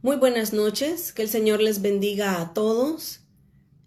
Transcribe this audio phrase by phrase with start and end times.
[0.00, 3.22] Muy buenas noches, que el Señor les bendiga a todos.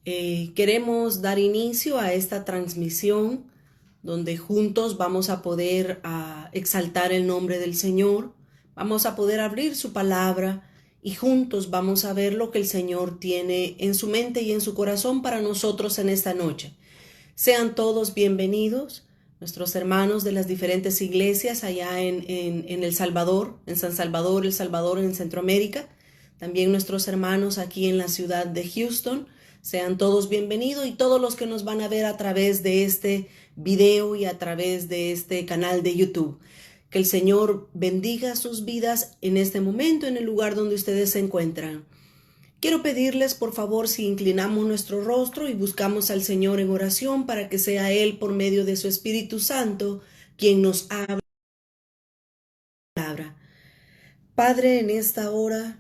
[0.04, 3.46] Eh, queremos dar inicio a esta transmisión
[4.04, 8.34] donde juntos vamos a poder a, exaltar el nombre del Señor,
[8.76, 10.70] vamos a poder abrir su palabra
[11.02, 14.60] y juntos vamos a ver lo que el Señor tiene en su mente y en
[14.60, 16.74] su corazón para nosotros en esta noche.
[17.36, 19.08] Sean todos bienvenidos,
[19.40, 24.46] nuestros hermanos de las diferentes iglesias allá en, en, en El Salvador, en San Salvador,
[24.46, 25.88] El Salvador, en Centroamérica
[26.42, 29.28] también nuestros hermanos aquí en la ciudad de Houston.
[29.62, 33.28] Sean todos bienvenidos y todos los que nos van a ver a través de este
[33.56, 36.40] video y a través de este canal de YouTube.
[36.90, 41.20] Que el Señor bendiga sus vidas en este momento, en el lugar donde ustedes se
[41.20, 41.86] encuentran.
[42.60, 47.50] Quiero pedirles, por favor, si inclinamos nuestro rostro y buscamos al Señor en oración para
[47.50, 50.02] que sea Él, por medio de su Espíritu Santo,
[50.38, 51.22] quien nos hable.
[54.34, 55.78] Padre, en esta hora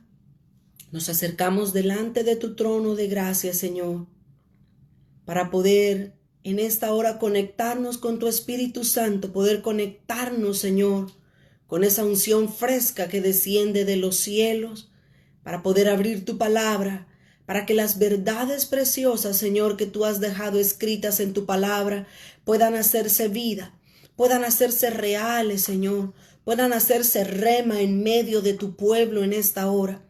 [0.92, 4.08] nos acercamos delante de tu trono de gracia, Señor,
[5.26, 11.12] para poder en esta hora conectarnos con tu Espíritu Santo, poder conectarnos, Señor,
[11.68, 14.92] con esa unción fresca que desciende de los cielos,
[15.44, 17.08] para poder abrir tu palabra,
[17.46, 22.08] para que las verdades preciosas, Señor, que tú has dejado escritas en tu palabra,
[22.44, 23.74] puedan hacerse vida,
[24.16, 26.14] puedan hacerse reales, Señor,
[26.44, 30.04] puedan hacerse rema en medio de tu pueblo en esta hora.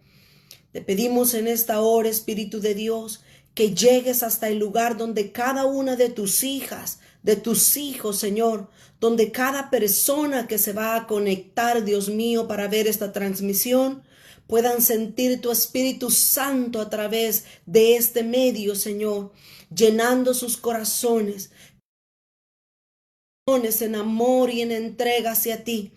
[0.71, 5.65] Te pedimos en esta hora, Espíritu de Dios, que llegues hasta el lugar donde cada
[5.65, 8.69] una de tus hijas, de tus hijos, Señor,
[8.99, 14.03] donde cada persona que se va a conectar, Dios mío, para ver esta transmisión,
[14.47, 19.31] puedan sentir tu Espíritu Santo a través de este medio, Señor,
[19.73, 21.51] llenando sus corazones
[23.81, 25.91] en amor y en entrega hacia ti,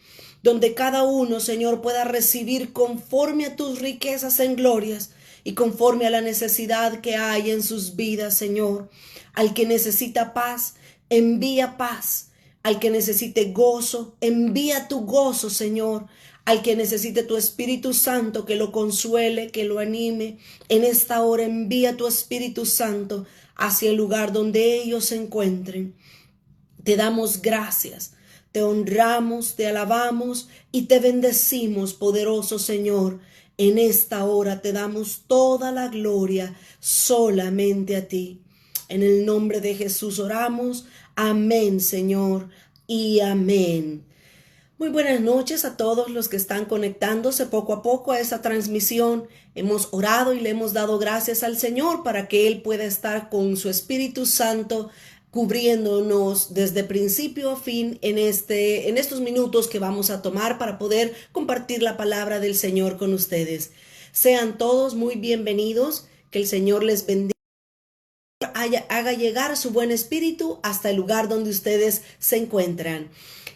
[0.45, 6.11] donde cada uno, Señor, pueda recibir conforme a tus riquezas en glorias y conforme a
[6.11, 8.91] la necesidad que hay en sus vidas, Señor.
[9.33, 10.75] Al que necesita paz,
[11.09, 12.29] envía paz.
[12.63, 16.09] Al que necesite gozo, envía tu gozo, Señor.
[16.45, 20.37] Al que necesite tu Espíritu Santo, que lo consuele, que lo anime.
[20.69, 23.25] En esta hora envía tu Espíritu Santo
[23.57, 25.95] hacia el lugar donde ellos se encuentren.
[26.83, 28.13] Te damos gracias
[28.55, 33.19] te honramos, te alabamos y te bendecimos, poderoso Señor.
[33.59, 38.43] En esta hora te damos toda la gloria solamente a ti.
[38.89, 40.87] En el nombre de Jesús oramos.
[41.17, 42.49] Amén, Señor,
[42.87, 44.05] y amén.
[44.79, 49.27] Muy buenas noches a todos los que están conectándose poco a poco a esta transmisión.
[49.57, 53.57] Hemos orado y le hemos dado gracias al Señor para que Él pueda estar con
[53.57, 54.91] su Espíritu Santo
[55.35, 60.79] cubriéndonos desde principio a fin en, este, en estos minutos que vamos a tomar para
[60.79, 63.73] poder compartir la palabra del Señor con ustedes.
[64.13, 67.35] Sean todos muy bienvenidos, que el Señor les bendiga,
[68.89, 73.11] haga llegar su buen espíritu hasta el lugar donde ustedes se encuentran.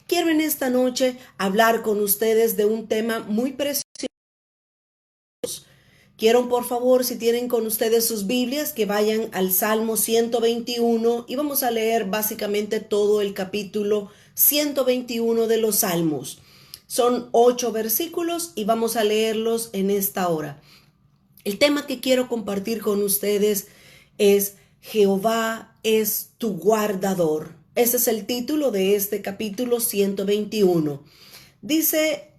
[0.08, 3.87] Quiero en esta noche hablar con ustedes de un tema muy precioso
[6.18, 11.36] Quiero, por favor, si tienen con ustedes sus Biblias, que vayan al Salmo 121 y
[11.36, 16.40] vamos a leer básicamente todo el capítulo 121 de los Salmos.
[16.88, 20.60] Son ocho versículos y vamos a leerlos en esta hora.
[21.44, 23.68] El tema que quiero compartir con ustedes
[24.18, 27.54] es Jehová es tu guardador.
[27.76, 31.00] Ese es el título de este capítulo 121.
[31.62, 32.32] Dice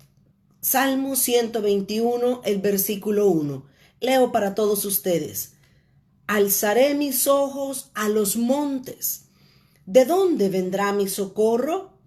[0.60, 3.69] Salmo 121, el versículo 1.
[4.00, 5.54] Leo para todos ustedes.
[6.28, 9.26] Alzaré mis ojos a los montes.
[9.86, 11.98] ¿De dónde vendrá mi socorro?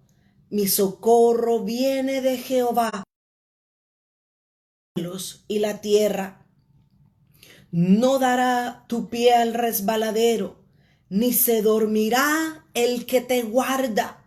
[0.49, 3.03] Mi socorro viene de Jehová.
[5.47, 6.47] Y la tierra.
[7.71, 10.63] No dará tu pie al resbaladero,
[11.09, 14.23] ni se dormirá el que te guarda.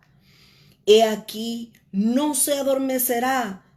[0.84, 3.65] He aquí, no se adormecerá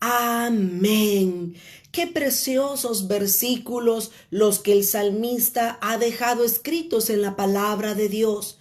[0.00, 1.54] Amén.
[1.92, 8.58] Qué preciosos versículos los que el salmista ha dejado escritos en la palabra de Dios.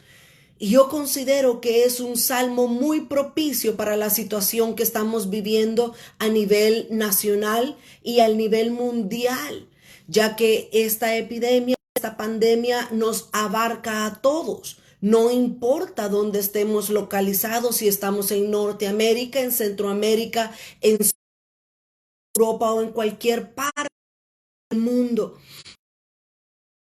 [0.59, 5.93] Y yo considero que es un salmo muy propicio para la situación que estamos viviendo
[6.19, 9.67] a nivel nacional y a nivel mundial.
[10.07, 14.77] ya que esta epidemia, esta pandemia nos abarca a todos.
[15.01, 20.51] No importa dónde estemos localizados, si estamos en Norteamérica, en Centroamérica,
[20.81, 20.97] en
[22.35, 23.87] Europa o en cualquier parte
[24.69, 25.37] del mundo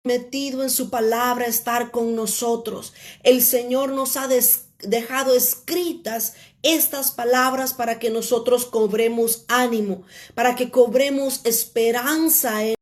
[0.04, 2.94] metido en su palabra estar con nosotros.
[3.24, 4.28] El Señor nos ha
[4.80, 6.34] dejado escritas
[6.64, 10.04] estas palabras para que nosotros cobremos ánimo,
[10.34, 12.76] para que cobremos esperanza en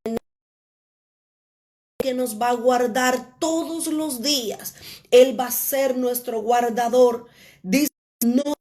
[2.02, 4.76] que nos va a guardar todos los días.
[5.12, 7.28] Él va a ser nuestro guardador.
[7.62, 7.90] Dice,
[8.26, 8.54] no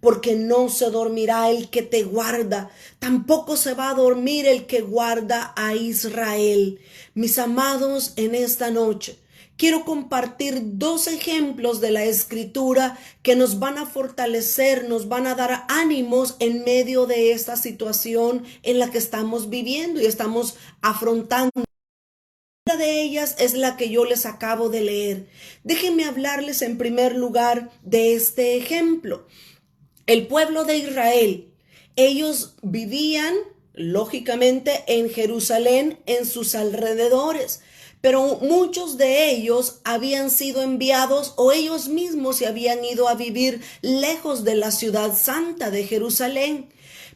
[0.00, 4.82] porque no se dormirá el que te guarda, tampoco se va a dormir el que
[4.82, 6.78] guarda a Israel.
[7.14, 9.18] Mis amados, en esta noche,
[9.56, 15.34] quiero compartir dos ejemplos de la escritura que nos van a fortalecer, nos van a
[15.34, 21.67] dar ánimos en medio de esta situación en la que estamos viviendo y estamos afrontando.
[22.76, 25.26] De ellas es la que yo les acabo de leer.
[25.64, 29.26] Déjenme hablarles en primer lugar de este ejemplo.
[30.06, 31.48] El pueblo de Israel,
[31.96, 33.34] ellos vivían
[33.72, 37.60] lógicamente en Jerusalén, en sus alrededores
[38.00, 43.60] pero muchos de ellos habían sido enviados o ellos mismos se habían ido a vivir
[43.82, 46.68] lejos de la ciudad santa de Jerusalén.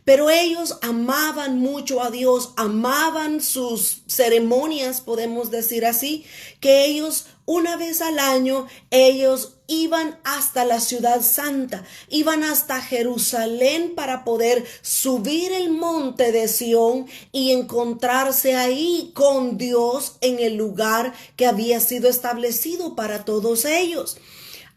[0.04, 6.24] Pero ellos amaban mucho a Dios, amaban sus ceremonias, podemos decir así,
[6.60, 13.94] que ellos una vez al año ellos iban hasta la ciudad santa, iban hasta Jerusalén
[13.94, 21.14] para poder subir el monte de Sión y encontrarse ahí con Dios en el lugar
[21.36, 24.18] que había sido establecido para todos ellos.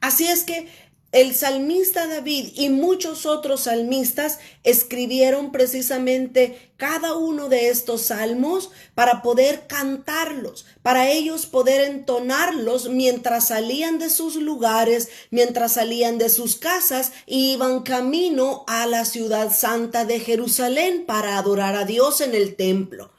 [0.02, 0.68] Así es que
[1.16, 9.22] el salmista David y muchos otros salmistas escribieron precisamente cada uno de estos salmos para
[9.22, 16.58] poder cantarlos, para ellos poder entonarlos mientras salían de sus lugares, mientras salían de sus
[16.58, 22.36] casas y iban camino a la ciudad santa de Jerusalén para adorar a Dios en
[22.36, 23.15] el templo.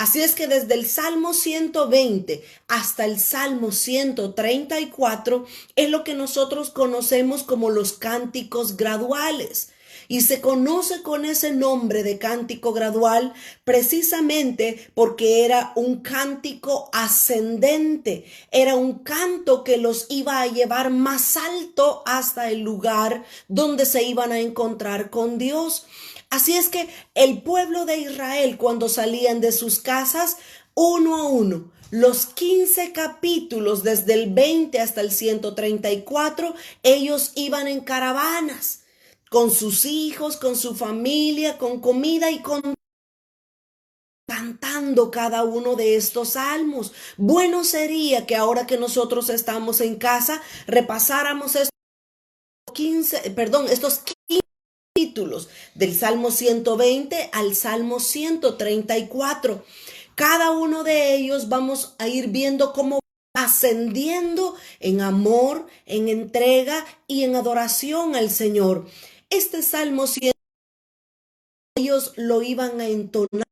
[0.00, 5.44] Así es que desde el Salmo 120 hasta el Salmo 134
[5.76, 9.72] es lo que nosotros conocemos como los cánticos graduales.
[10.08, 18.24] Y se conoce con ese nombre de cántico gradual precisamente porque era un cántico ascendente,
[18.50, 24.02] era un canto que los iba a llevar más alto hasta el lugar donde se
[24.02, 25.84] iban a encontrar con Dios.
[26.30, 30.36] Así es que el pueblo de Israel cuando salían de sus casas,
[30.74, 36.54] uno a uno, los 15 capítulos desde el 20 hasta el 134,
[36.84, 38.84] ellos iban en caravanas
[39.28, 42.74] con sus hijos, con su familia, con comida y con
[44.28, 46.92] cantando cada uno de estos salmos.
[47.16, 51.70] Bueno sería que ahora que nosotros estamos en casa repasáramos estos
[52.72, 53.98] 15, perdón, estos
[54.28, 54.49] 15
[54.94, 59.64] títulos del Salmo 120 al Salmo 134.
[60.14, 63.00] Cada uno de ellos vamos a ir viendo cómo
[63.34, 68.86] ascendiendo en amor, en entrega y en adoración al Señor.
[69.30, 70.32] Este Salmo 100
[71.76, 73.46] ellos lo iban a entonar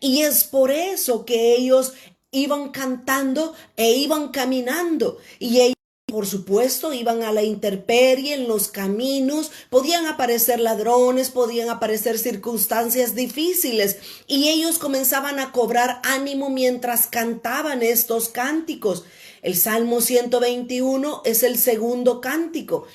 [0.00, 1.94] y es por eso que ellos
[2.30, 5.77] iban cantando e iban caminando y ellos
[6.08, 13.14] por supuesto, iban a la intemperie en los caminos, podían aparecer ladrones, podían aparecer circunstancias
[13.14, 19.04] difíciles y ellos comenzaban a cobrar ánimo mientras cantaban estos cánticos.
[19.42, 22.86] El Salmo 121 es el segundo cántico.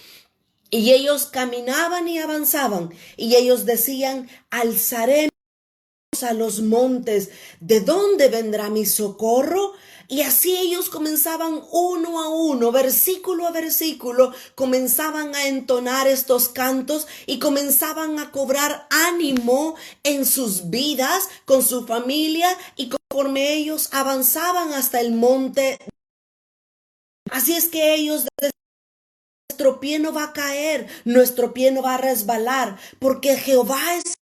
[0.71, 5.29] Y ellos caminaban y avanzaban y ellos decían, alzaremos
[6.23, 7.29] a los montes,
[7.59, 9.73] ¿de dónde vendrá mi socorro?
[10.07, 17.07] Y así ellos comenzaban uno a uno, versículo a versículo, comenzaban a entonar estos cantos
[17.25, 24.73] y comenzaban a cobrar ánimo en sus vidas, con su familia y conforme ellos avanzaban
[24.73, 25.77] hasta el monte.
[27.31, 28.25] Así es que ellos
[29.49, 34.15] nuestro pie no va a caer, nuestro pie no va a resbalar, porque Jehová es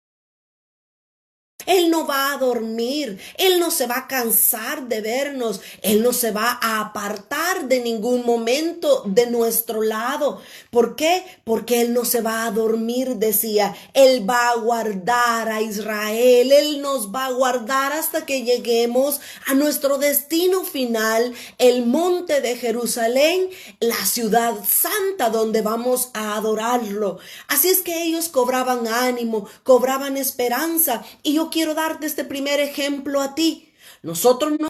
[1.70, 6.12] él no va a dormir, Él no se va a cansar de vernos, Él no
[6.12, 10.40] se va a apartar de ningún momento de nuestro lado.
[10.70, 11.24] ¿Por qué?
[11.44, 16.82] Porque Él no se va a dormir, decía, Él va a guardar a Israel, Él
[16.82, 23.48] nos va a guardar hasta que lleguemos a nuestro destino final, el monte de Jerusalén,
[23.78, 27.20] la ciudad santa donde vamos a adorarlo.
[27.46, 33.20] Así es que ellos cobraban ánimo, cobraban esperanza y yo quiero darte este primer ejemplo
[33.20, 33.72] a ti.
[34.02, 34.68] Nosotros no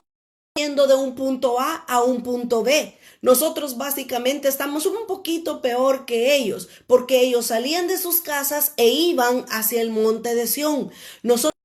[0.57, 2.99] yendo de un punto A a un punto B.
[3.23, 8.89] Nosotros básicamente estamos un poquito peor que ellos, porque ellos salían de sus casas e
[8.89, 10.91] iban hacia el monte de Sión.
[11.23, 11.60] Nosotros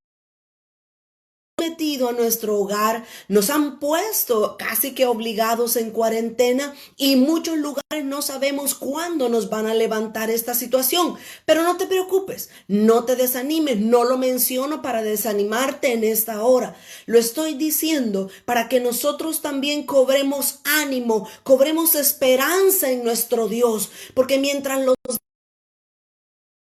[1.65, 8.22] a nuestro hogar, nos han puesto casi que obligados en cuarentena y muchos lugares no
[8.22, 11.15] sabemos cuándo nos van a levantar esta situación.
[11.45, 16.75] Pero no te preocupes, no te desanimes, no lo menciono para desanimarte en esta hora.
[17.07, 24.38] Lo estoy diciendo para que nosotros también cobremos ánimo, cobremos esperanza en nuestro Dios, porque
[24.38, 24.95] mientras los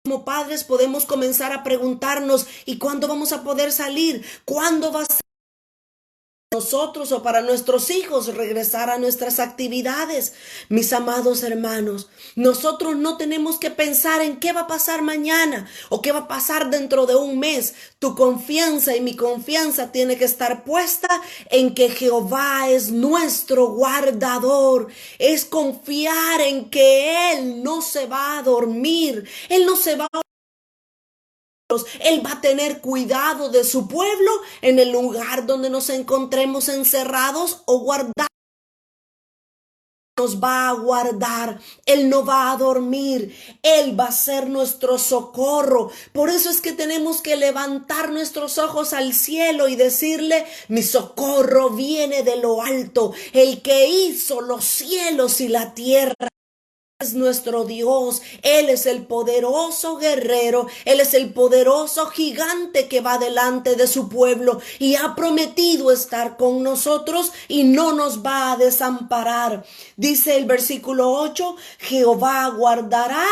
[0.06, 4.24] como padres podemos comenzar a preguntarnos, ¿y cuándo vamos a poder salir?
[4.44, 5.35] ¿Cuándo va a ser?
[6.54, 10.32] Nosotros o para nuestros hijos regresar a nuestras actividades.
[10.68, 16.00] Mis amados hermanos, nosotros no tenemos que pensar en qué va a pasar mañana o
[16.00, 17.74] qué va a pasar dentro de un mes.
[17.98, 21.08] Tu confianza y mi confianza tiene que estar puesta
[21.50, 24.86] en que Jehová es nuestro guardador.
[25.18, 29.28] Es confiar en que Él no se va a dormir.
[29.48, 30.20] Él no se va a
[32.00, 34.30] él va a tener cuidado de su pueblo
[34.62, 38.28] en el lugar donde nos encontremos encerrados o guardados
[40.18, 45.90] nos va a guardar, Él no va a dormir, Él va a ser nuestro socorro.
[46.14, 51.68] Por eso es que tenemos que levantar nuestros ojos al cielo y decirle, mi socorro
[51.68, 56.28] viene de lo alto, el que hizo los cielos y la tierra
[56.98, 63.18] es nuestro Dios, Él es el poderoso guerrero, Él es el poderoso gigante que va
[63.18, 68.56] delante de su pueblo y ha prometido estar con nosotros y no nos va a
[68.56, 69.66] desamparar.
[69.96, 73.26] Dice el versículo 8, Jehová guardará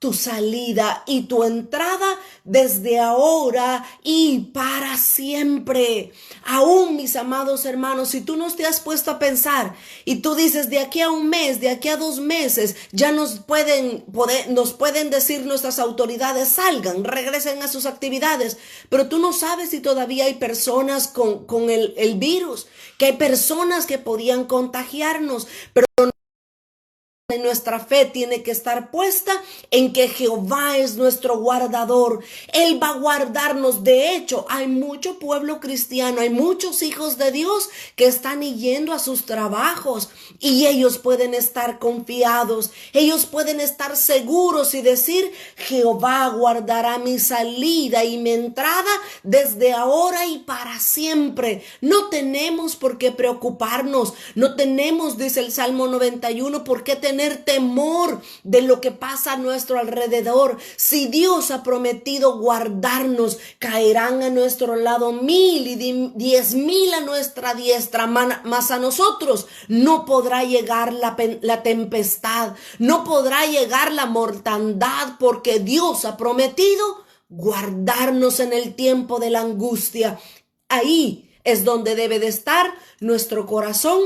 [0.00, 6.12] tu salida y tu entrada desde ahora y para siempre.
[6.46, 9.74] Aún, mis amados hermanos, si tú no te has puesto a pensar
[10.06, 13.40] y tú dices de aquí a un mes, de aquí a dos meses, ya nos
[13.40, 18.56] pueden, poder, nos pueden decir nuestras autoridades, salgan, regresen a sus actividades,
[18.88, 23.84] pero tú no sabes si todavía hay personas con, el, el virus, que hay personas
[23.84, 25.86] que podían contagiarnos, pero
[27.38, 29.32] nuestra fe tiene que estar puesta
[29.70, 32.22] en que Jehová es nuestro guardador.
[32.52, 33.84] Él va a guardarnos.
[33.84, 38.98] De hecho, hay mucho pueblo cristiano, hay muchos hijos de Dios que están yendo a
[38.98, 40.08] sus trabajos
[40.38, 42.70] y ellos pueden estar confiados.
[42.92, 48.90] Ellos pueden estar seguros y decir, Jehová guardará mi salida y mi entrada
[49.22, 51.62] desde ahora y para siempre.
[51.80, 54.14] No tenemos por qué preocuparnos.
[54.34, 56.96] No tenemos, dice el Salmo 91, por qué
[57.28, 60.58] temor de lo que pasa a nuestro alrededor.
[60.76, 67.54] Si Dios ha prometido guardarnos, caerán a nuestro lado mil y diez mil a nuestra
[67.54, 75.16] diestra, mas a nosotros no podrá llegar la, la tempestad, no podrá llegar la mortandad,
[75.18, 80.18] porque Dios ha prometido guardarnos en el tiempo de la angustia.
[80.68, 84.00] Ahí es donde debe de estar nuestro corazón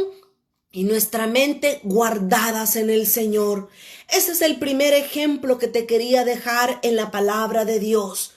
[0.74, 3.68] y nuestra mente guardadas en el Señor.
[4.10, 8.32] Ese es el primer ejemplo que te quería dejar en la palabra de Dios.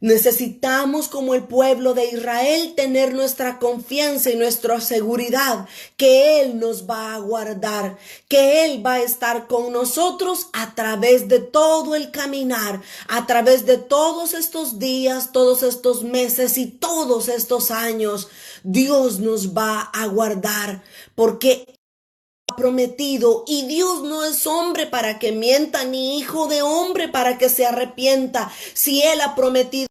[0.00, 6.88] Necesitamos como el pueblo de Israel tener nuestra confianza y nuestra seguridad que Él nos
[6.88, 7.96] va a guardar,
[8.28, 13.64] que Él va a estar con nosotros a través de todo el caminar, a través
[13.66, 18.28] de todos estos días, todos estos meses y todos estos años.
[18.64, 20.82] Dios nos va a guardar
[21.14, 21.78] porque
[22.56, 27.48] prometido y Dios no es hombre para que mienta ni hijo de hombre para que
[27.48, 28.50] se arrepienta.
[28.72, 29.88] Si Él ha prometido,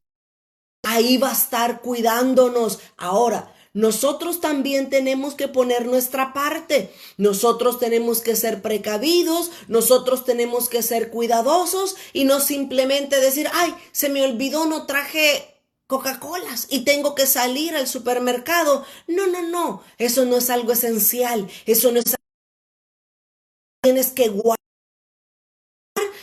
[0.83, 2.79] ahí va a estar cuidándonos.
[2.97, 6.93] Ahora, nosotros también tenemos que poner nuestra parte.
[7.17, 13.73] Nosotros tenemos que ser precavidos, nosotros tenemos que ser cuidadosos y no simplemente decir, ay,
[13.91, 15.52] se me olvidó, no traje
[15.93, 18.83] Coca-Colas y tengo que salir al supermercado.
[19.05, 22.15] No, no, no, eso no es algo esencial, eso no es
[23.83, 24.57] tienes que guardar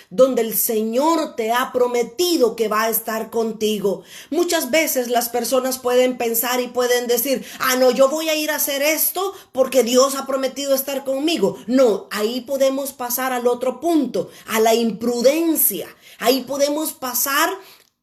[0.09, 4.03] donde el Señor te ha prometido que va a estar contigo.
[4.31, 8.51] Muchas veces las personas pueden pensar y pueden decir, ah, no, yo voy a ir
[8.51, 11.59] a hacer esto porque Dios ha prometido estar conmigo.
[11.69, 15.87] No, ahí podemos pasar al otro punto, a la imprudencia.
[16.19, 17.51] Ahí podemos pasar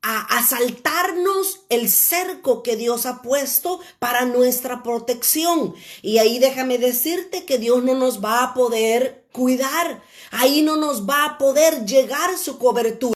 [0.01, 5.75] a asaltarnos el cerco que Dios ha puesto para nuestra protección.
[6.01, 10.01] Y ahí déjame decirte que Dios no nos va a poder cuidar.
[10.31, 13.13] Ahí no nos va a poder llegar su cobertura.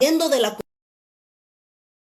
[0.00, 0.56] De la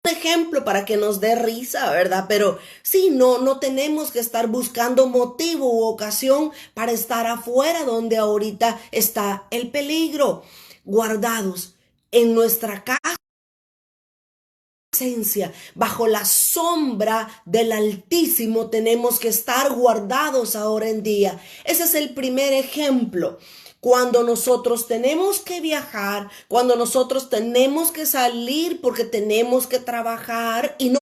[0.05, 2.25] ejemplo para que nos dé risa, ¿verdad?
[2.27, 8.17] Pero sí, no, no tenemos que estar buscando motivo u ocasión para estar afuera donde
[8.17, 10.43] ahorita está el peligro,
[10.85, 11.73] guardados
[12.13, 13.17] en nuestra casa
[15.75, 21.41] bajo la sombra del Altísimo tenemos que estar guardados ahora en día.
[21.65, 23.39] Ese es el primer ejemplo
[23.79, 30.89] cuando nosotros tenemos que viajar, cuando nosotros tenemos que salir porque tenemos que trabajar y
[30.89, 30.99] no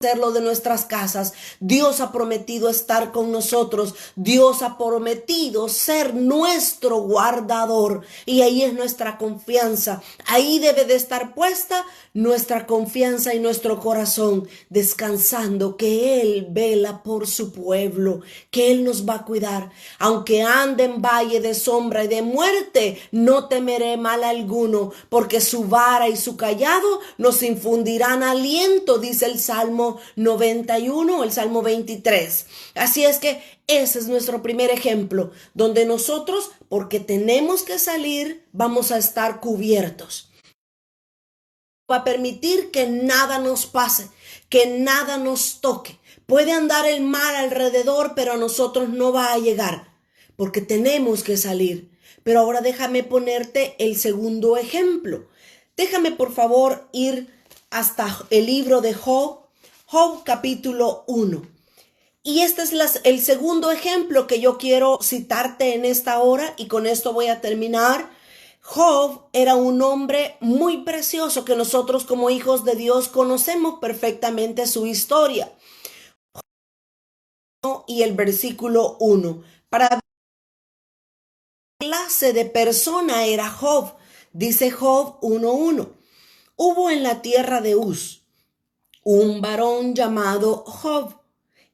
[0.00, 1.34] de nuestras casas.
[1.60, 3.94] Dios ha prometido estar con nosotros.
[4.16, 8.00] Dios ha prometido ser nuestro guardador.
[8.24, 10.00] Y ahí es nuestra confianza.
[10.24, 17.28] Ahí debe de estar puesta nuestra confianza y nuestro corazón, descansando que Él vela por
[17.28, 19.70] su pueblo, que Él nos va a cuidar.
[19.98, 25.64] Aunque ande en valle de sombra y de muerte, no temeré mal alguno, porque su
[25.64, 32.46] vara y su callado nos infundirán aliento, dice el Salmo 91 el Salmo 23.
[32.74, 38.92] Así es que ese es nuestro primer ejemplo, donde nosotros, porque tenemos que salir, vamos
[38.92, 40.30] a estar cubiertos.
[41.90, 44.08] Va permitir que nada nos pase,
[44.48, 45.98] que nada nos toque.
[46.26, 49.92] Puede andar el mar alrededor, pero a nosotros no va a llegar,
[50.36, 51.90] porque tenemos que salir.
[52.22, 55.28] Pero ahora déjame ponerte el segundo ejemplo.
[55.76, 57.32] Déjame por favor ir
[57.70, 59.39] hasta el libro de Job,
[59.92, 61.42] Job capítulo 1.
[62.22, 66.86] Y este es el segundo ejemplo que yo quiero citarte en esta hora y con
[66.86, 68.08] esto voy a terminar.
[68.60, 74.86] Job era un hombre muy precioso que nosotros como hijos de Dios conocemos perfectamente su
[74.86, 75.52] historia.
[77.88, 79.42] Y el versículo 1.
[79.70, 79.98] Para
[81.80, 83.96] clase de persona era Job,
[84.32, 85.88] dice Job 1.1.
[86.54, 88.19] Hubo en la tierra de Uz
[89.02, 91.14] un varón llamado Job,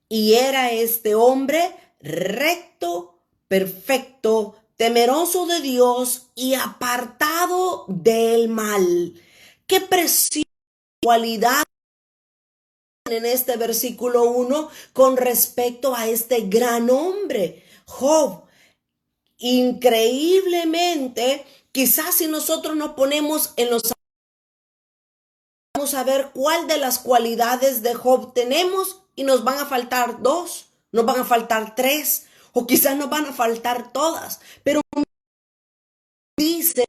[0.08, 9.15] y era este hombre recto, perfecto, temeroso de Dios y apartado del mal.
[9.67, 10.47] Qué preciosa
[11.02, 11.65] cualidad
[13.10, 18.43] en este versículo 1 con respecto a este gran hombre, Job.
[19.39, 23.96] Increíblemente, quizás si nosotros nos ponemos en los
[25.76, 30.23] Vamos a ver cuál de las cualidades de Job tenemos y nos van a faltar
[30.23, 34.41] dos, nos van a faltar tres o quizás nos van a faltar todas.
[34.65, 34.80] Pero
[36.39, 36.86] dice,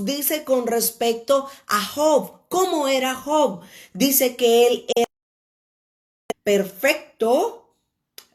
[0.00, 3.62] dice con respecto a Job, ¿cómo era Job?
[3.94, 5.10] Dice que él era
[6.44, 7.74] perfecto,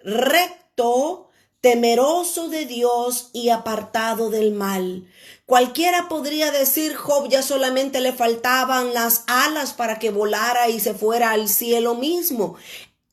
[0.03, 1.29] recto,
[1.63, 5.07] temeroso de Dios y apartado del mal.
[5.45, 10.93] Cualquiera podría decir, Job ya solamente le faltaban las alas para que volara y se
[10.93, 12.57] fuera al cielo mismo.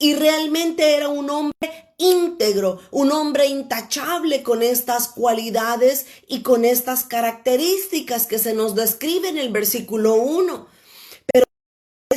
[0.00, 7.04] Y realmente era un hombre íntegro, un hombre intachable con estas cualidades y con estas
[7.04, 10.79] características que se nos describe en el versículo 1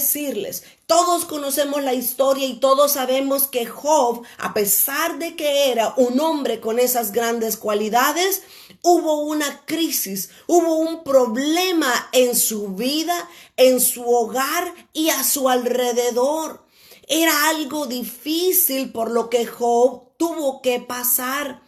[0.03, 5.93] decirles, todos conocemos la historia y todos sabemos que Job, a pesar de que era
[5.95, 8.43] un hombre con esas grandes cualidades,
[8.81, 15.47] hubo una crisis, hubo un problema en su vida, en su hogar y a su
[15.49, 16.65] alrededor.
[17.07, 21.61] Era algo difícil por lo que Job tuvo que pasar.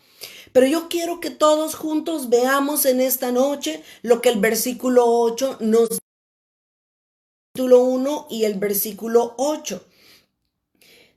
[0.51, 5.57] Pero yo quiero que todos juntos veamos en esta noche lo que el versículo 8
[5.59, 5.99] nos
[7.63, 9.85] 1 y el versículo 8.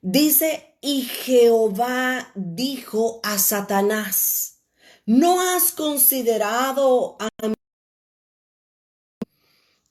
[0.01, 4.61] Dice, y Jehová dijo a Satanás,
[5.07, 7.29] ¿no has considerado a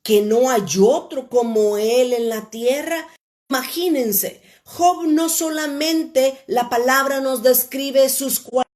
[0.03, 3.07] que no hay otro como él en la tierra?
[3.49, 8.67] Imagínense, Job no solamente la palabra nos describe sus cualidades,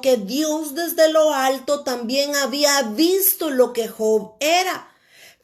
[0.00, 4.89] que Dios desde lo alto también había visto lo que Job era.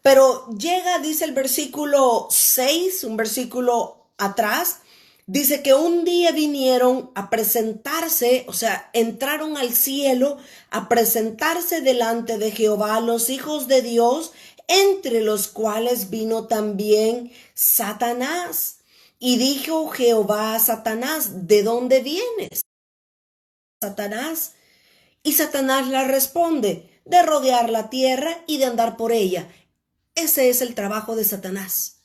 [0.06, 4.78] Pero llega, dice el versículo 6, un versículo atrás,
[5.26, 10.38] dice que un día vinieron a presentarse, o sea, entraron al cielo
[10.70, 14.30] a presentarse delante de Jehová los hijos de Dios,
[14.68, 18.76] entre los cuales vino también Satanás.
[19.18, 22.60] Y dijo Jehová a Satanás, ¿de dónde vienes?
[23.82, 24.52] Satanás.
[25.24, 29.48] Y Satanás le responde, de rodear la tierra y de andar por ella.
[30.16, 31.98] Ese es el trabajo de Satanás.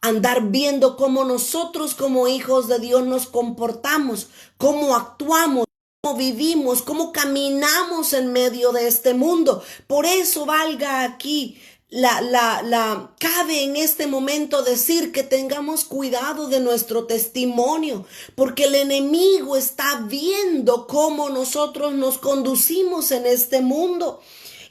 [0.00, 5.66] Andar viendo cómo nosotros como hijos de Dios nos comportamos, cómo actuamos,
[6.00, 9.64] cómo vivimos, cómo caminamos en medio de este mundo.
[9.88, 16.48] Por eso valga aquí la, la, la, cabe en este momento decir que tengamos cuidado
[16.48, 24.20] de nuestro testimonio, porque el enemigo está viendo cómo nosotros nos conducimos en este mundo.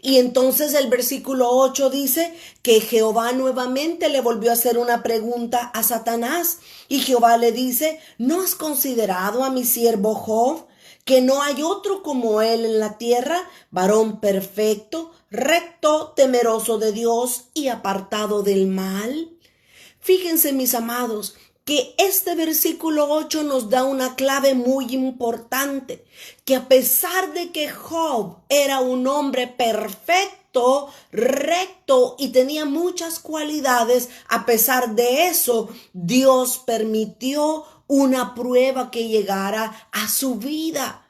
[0.06, 5.72] Y entonces el versículo 8 dice que Jehová nuevamente le volvió a hacer una pregunta
[5.74, 6.60] a Satanás.
[6.88, 10.68] Y Jehová le dice, ¿no has considerado a mi siervo Job?
[11.06, 17.46] que no hay otro como él en la tierra, varón perfecto, recto, temeroso de Dios
[17.54, 19.32] y apartado del mal.
[20.00, 26.06] Fíjense, mis amados, que este versículo 8 nos da una clave muy importante,
[26.46, 34.10] que a pesar de que Job era un hombre perfecto, recto y tenía muchas cualidades,
[34.30, 41.05] a pesar de eso, Dios permitió una prueba que llegara a su vida.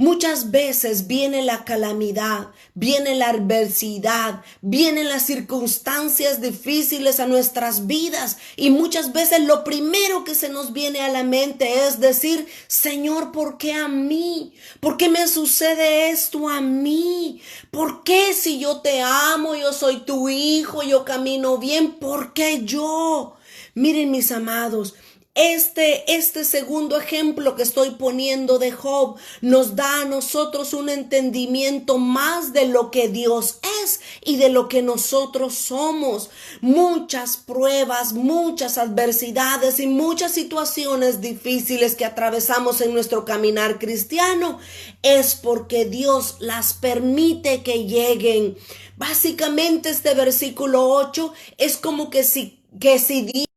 [0.00, 8.38] Muchas veces viene la calamidad, viene la adversidad, vienen las circunstancias difíciles a nuestras vidas
[8.56, 13.30] y muchas veces lo primero que se nos viene a la mente es decir, Señor,
[13.30, 14.54] ¿por qué a mí?
[14.80, 17.42] ¿Por qué me sucede esto a mí?
[17.70, 22.62] ¿Por qué si yo te amo, yo soy tu hijo, yo camino bien, ¿por qué
[22.64, 23.36] yo?
[23.74, 24.94] Miren mis amados,
[25.34, 31.98] este, este segundo ejemplo que estoy poniendo de Job nos da a nosotros un entendimiento
[31.98, 36.30] más de lo que Dios es y de lo que nosotros somos.
[36.60, 44.58] Muchas pruebas, muchas adversidades y muchas situaciones difíciles que atravesamos en nuestro caminar cristiano
[45.02, 48.56] es porque Dios las permite que lleguen.
[48.96, 53.49] Básicamente este versículo 8 es como que si, que si Dios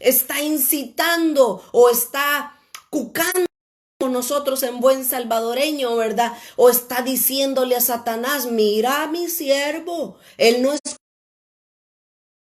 [0.00, 2.58] está incitando o está
[2.90, 3.46] cucando
[4.10, 6.36] nosotros en buen salvadoreño, ¿verdad?
[6.56, 10.80] O está diciéndole a Satanás, mira mi siervo, él no es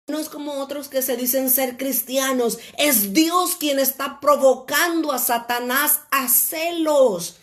[0.09, 5.17] no es como otros que se dicen ser cristianos, es Dios quien está provocando a
[5.17, 7.37] Satanás a celos.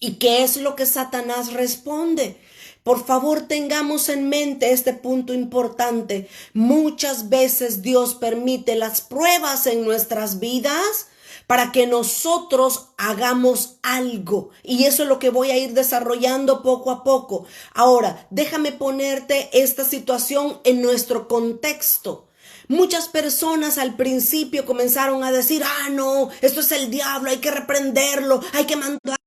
[0.00, 2.40] ¿Y qué es lo que Satanás responde?
[2.88, 6.26] Por favor, tengamos en mente este punto importante.
[6.54, 11.08] Muchas veces Dios permite las pruebas en nuestras vidas
[11.46, 14.48] para que nosotros hagamos algo.
[14.62, 17.44] Y eso es lo que voy a ir desarrollando poco a poco.
[17.74, 22.26] Ahora, déjame ponerte esta situación en nuestro contexto.
[22.68, 27.50] Muchas personas al principio comenzaron a decir, ah, no, esto es el diablo, hay que
[27.50, 29.18] reprenderlo, hay que mandar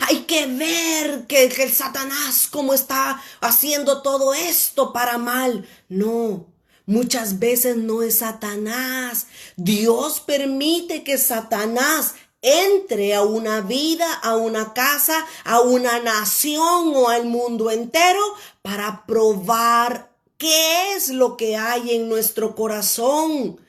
[0.00, 5.68] hay que ver que, que el Satanás cómo está haciendo todo esto para mal.
[5.88, 6.46] No,
[6.86, 9.26] muchas veces no es Satanás.
[9.56, 17.08] Dios permite que Satanás entre a una vida, a una casa, a una nación o
[17.08, 18.20] al mundo entero
[18.60, 23.60] para probar qué es lo que hay en nuestro corazón.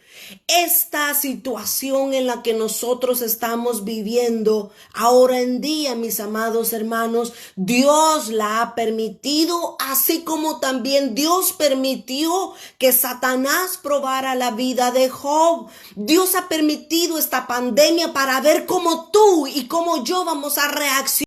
[0.47, 8.29] Esta situación en la que nosotros estamos viviendo ahora en día, mis amados hermanos, Dios
[8.29, 15.67] la ha permitido, así como también Dios permitió que Satanás probara la vida de Job.
[15.95, 21.25] Dios ha permitido esta pandemia para ver cómo tú y cómo yo vamos a reaccionar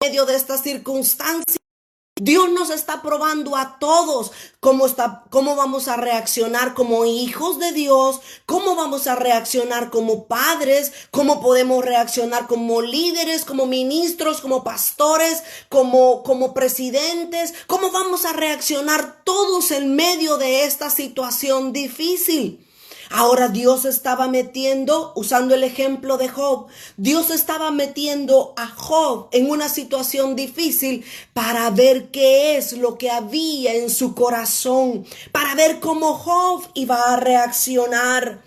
[0.00, 1.57] en medio de estas circunstancias.
[2.20, 7.72] Dios nos está probando a todos cómo, está, cómo vamos a reaccionar como hijos de
[7.72, 14.64] Dios, cómo vamos a reaccionar como padres, cómo podemos reaccionar como líderes, como ministros, como
[14.64, 22.67] pastores, como, como presidentes, cómo vamos a reaccionar todos en medio de esta situación difícil.
[23.10, 26.66] Ahora Dios estaba metiendo, usando el ejemplo de Job,
[26.98, 33.10] Dios estaba metiendo a Job en una situación difícil para ver qué es lo que
[33.10, 38.42] había en su corazón, para ver cómo Job iba a reaccionar.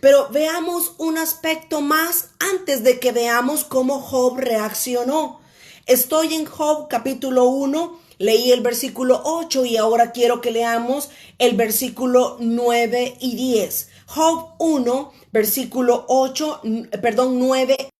[0.00, 5.40] Pero veamos un aspecto más antes de que veamos cómo Job reaccionó.
[5.86, 11.54] Estoy en Job capítulo 1, leí el versículo 8 y ahora quiero que leamos el
[11.54, 13.89] versículo 9 y 10.
[14.12, 16.62] Job 1, versículo 8,
[17.00, 17.90] perdón, 9.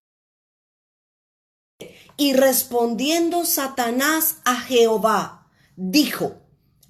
[2.17, 5.47] Y respondiendo Satanás a Jehová,
[5.77, 6.43] dijo,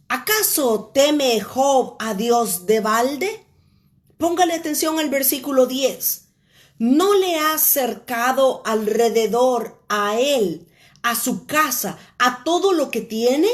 [0.08, 3.46] ¿acaso teme Job a Dios de balde?
[4.16, 6.28] Póngale atención al versículo 10.
[6.78, 10.66] ¿No le ha cercado alrededor a él,
[11.02, 13.50] a su casa, a todo lo que tiene?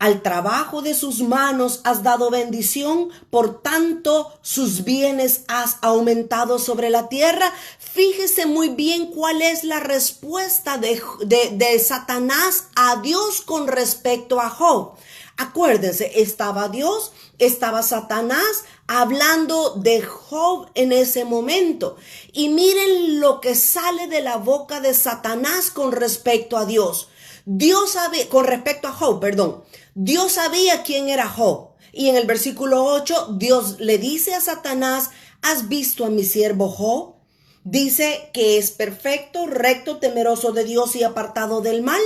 [0.00, 6.90] Al trabajo de sus manos has dado bendición, por tanto sus bienes has aumentado sobre
[6.90, 7.52] la tierra.
[7.78, 14.50] Fíjese muy bien cuál es la respuesta de, de, Satanás a Dios con respecto a
[14.50, 14.94] Job.
[15.36, 21.96] Acuérdense, estaba Dios, estaba Satanás hablando de Job en ese momento.
[22.32, 27.08] Y miren lo que sale de la boca de Satanás con respecto a Dios.
[27.46, 29.64] Dios sabe, con respecto a Job, perdón.
[29.94, 31.70] Dios sabía quién era Job.
[31.92, 35.10] Y en el versículo 8, Dios le dice a Satanás,
[35.42, 37.14] ¿has visto a mi siervo Job?
[37.62, 42.00] Dice que es perfecto, recto, temeroso de Dios y apartado del mal.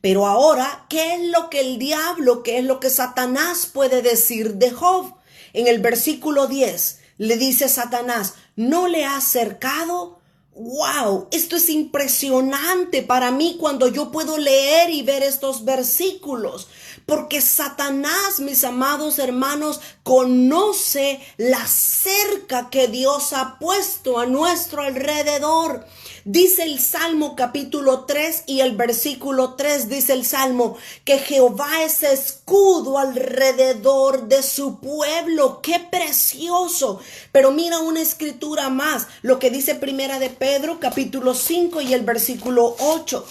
[0.00, 4.54] Pero ahora, ¿qué es lo que el diablo, qué es lo que Satanás puede decir
[4.54, 5.14] de Job?
[5.52, 10.19] En el versículo 10 le dice Satanás, ¿no le has cercado?
[10.54, 16.68] Wow, esto es impresionante para mí cuando yo puedo leer y ver estos versículos.
[17.06, 25.86] Porque Satanás, mis amados hermanos, conoce la cerca que Dios ha puesto a nuestro alrededor.
[26.26, 32.02] Dice el Salmo capítulo 3 y el versículo 3 dice el Salmo que Jehová es
[32.02, 35.60] escudo alrededor de su pueblo.
[35.62, 37.00] Qué precioso.
[37.32, 42.02] Pero mira una escritura más, lo que dice Primera de Pedro capítulo 5 y el
[42.02, 43.24] versículo 8.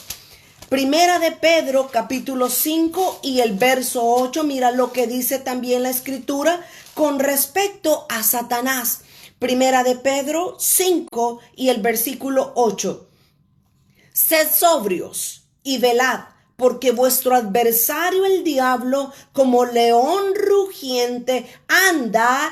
[0.70, 5.92] Primera de Pedro capítulo 5 y el verso 8, mira lo que dice también la
[5.92, 9.02] escritura con respecto a Satanás.
[9.40, 13.10] Primera de Pedro 5 y el versículo 8.
[14.12, 16.26] Sed sobrios y velad,
[16.58, 22.52] porque vuestro adversario el diablo, como león rugiente, anda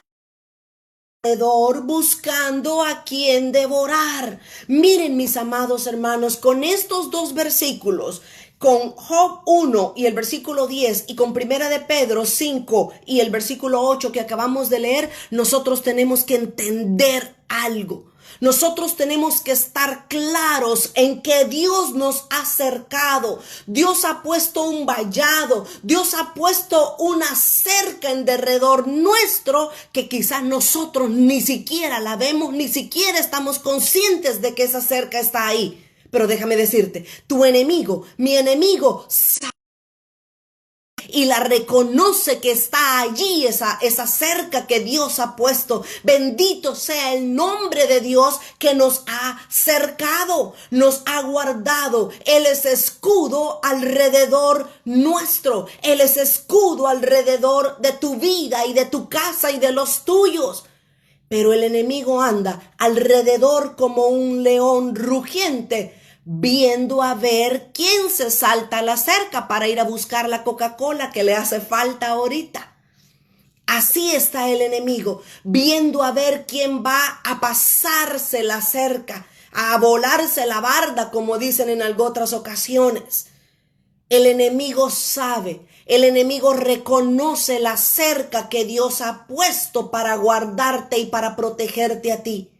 [1.83, 4.39] buscando a quien devorar.
[4.67, 8.21] Miren mis amados hermanos, con estos dos versículos
[8.57, 13.29] con Job 1 y el versículo 10 y con Primera de Pedro 5 y el
[13.29, 18.05] versículo 8 que acabamos de leer, nosotros tenemos que entender algo.
[18.39, 23.39] Nosotros tenemos que estar claros en que Dios nos ha acercado.
[23.65, 25.65] Dios ha puesto un vallado.
[25.81, 32.53] Dios ha puesto una cerca en derredor nuestro que quizás nosotros ni siquiera la vemos,
[32.53, 35.86] ni siquiera estamos conscientes de que esa cerca está ahí.
[36.11, 39.07] Pero déjame decirte, tu enemigo, mi enemigo,
[41.09, 45.83] y la reconoce que está allí, esa, esa cerca que Dios ha puesto.
[46.03, 52.09] Bendito sea el nombre de Dios que nos ha cercado, nos ha guardado.
[52.25, 55.67] Él es escudo alrededor nuestro.
[55.81, 60.65] Él es escudo alrededor de tu vida y de tu casa y de los tuyos.
[61.29, 65.93] Pero el enemigo anda alrededor como un león rugiente
[66.29, 71.09] viendo a ver quién se salta a la cerca para ir a buscar la Coca-Cola
[71.11, 72.75] que le hace falta ahorita.
[73.65, 80.45] Así está el enemigo, viendo a ver quién va a pasarse la cerca, a volarse
[80.45, 83.27] la barda, como dicen en otras ocasiones.
[84.09, 91.05] El enemigo sabe, el enemigo reconoce la cerca que Dios ha puesto para guardarte y
[91.05, 92.51] para protegerte a ti.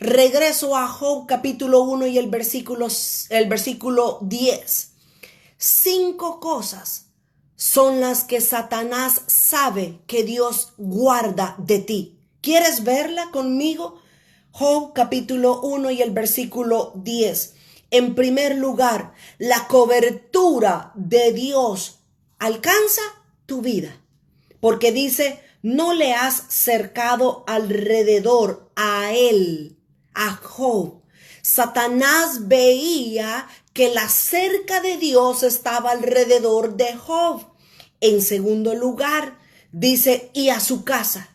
[0.00, 2.88] Regreso a Job capítulo 1 y el versículo,
[3.30, 4.90] el versículo 10.
[5.56, 7.06] Cinco cosas
[7.54, 12.18] son las que Satanás sabe que Dios guarda de ti.
[12.40, 14.00] ¿Quieres verla conmigo?
[14.50, 17.54] Job capítulo 1 y el versículo 10.
[17.92, 22.00] En primer lugar, la cobertura de Dios
[22.44, 23.02] alcanza
[23.46, 24.00] tu vida.
[24.60, 29.78] Porque dice, no le has cercado alrededor a él
[30.14, 31.02] a Job.
[31.42, 37.46] Satanás veía que la cerca de Dios estaba alrededor de Job.
[38.00, 39.38] En segundo lugar,
[39.72, 41.30] dice, y a su casa.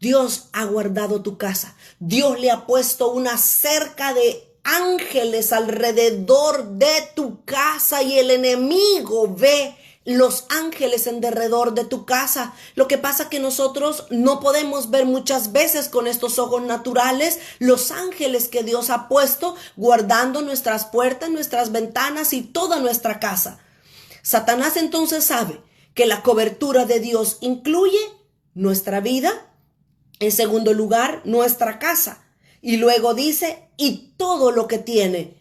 [0.00, 1.76] Dios ha guardado tu casa.
[1.98, 9.34] Dios le ha puesto una cerca de ángeles alrededor de tu casa y el enemigo
[9.34, 9.76] ve
[10.08, 12.54] los ángeles en derredor de tu casa.
[12.74, 17.90] Lo que pasa que nosotros no podemos ver muchas veces con estos ojos naturales los
[17.90, 23.58] ángeles que Dios ha puesto guardando nuestras puertas, nuestras ventanas y toda nuestra casa.
[24.22, 25.60] Satanás entonces sabe
[25.92, 28.00] que la cobertura de Dios incluye
[28.54, 29.52] nuestra vida,
[30.20, 32.24] en segundo lugar, nuestra casa.
[32.62, 35.38] Y luego dice, y todo lo que tiene,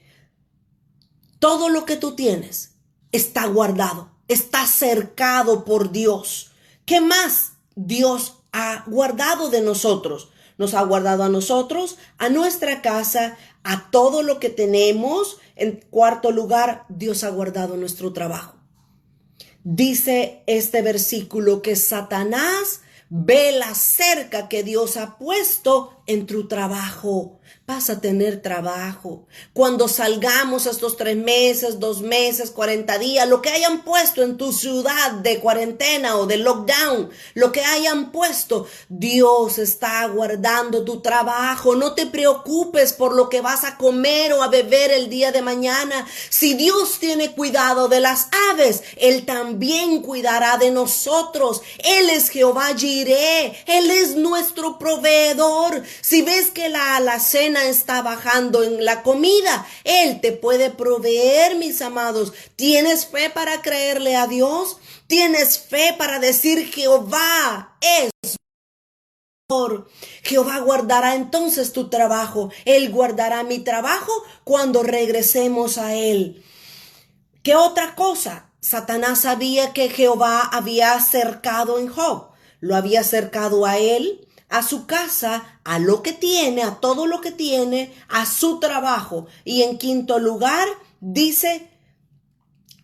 [1.40, 2.74] todo lo que tú tienes
[3.14, 6.52] está guardado está cercado por Dios.
[6.86, 10.30] ¿Qué más Dios ha guardado de nosotros?
[10.58, 15.38] Nos ha guardado a nosotros, a nuestra casa, a todo lo que tenemos.
[15.56, 18.56] En cuarto lugar, Dios ha guardado nuestro trabajo.
[19.64, 27.37] dice este versículo que Satanás ve la cerca que Dios ha puesto en tu trabajo
[27.68, 29.26] vas a tener trabajo.
[29.52, 34.54] Cuando salgamos estos tres meses, dos meses, cuarenta días, lo que hayan puesto en tu
[34.54, 41.76] ciudad de cuarentena o de lockdown, lo que hayan puesto, Dios está guardando tu trabajo.
[41.76, 45.42] No te preocupes por lo que vas a comer o a beber el día de
[45.42, 46.08] mañana.
[46.30, 51.62] Si Dios tiene cuidado de las aves, Él también cuidará de nosotros.
[51.80, 53.66] Él es Jehová Jireh.
[53.66, 55.84] Él es nuestro proveedor.
[56.00, 59.68] Si ves que la alacena está bajando en la comida.
[59.84, 62.34] Él te puede proveer, mis amados.
[62.56, 64.78] ¿Tienes fe para creerle a Dios?
[65.08, 68.38] ¿Tienes fe para decir Jehová es?
[70.24, 72.52] Jehová guardará entonces tu trabajo.
[72.66, 74.12] Él guardará mi trabajo
[74.44, 76.44] cuando regresemos a Él.
[77.44, 78.52] ¿Qué otra cosa?
[78.60, 82.32] Satanás sabía que Jehová había acercado en Job.
[82.60, 87.22] Lo había acercado a él, a su casa, a lo que tiene, a todo lo
[87.22, 89.28] que tiene, a su trabajo.
[89.44, 90.68] Y en quinto lugar,
[91.00, 91.70] dice,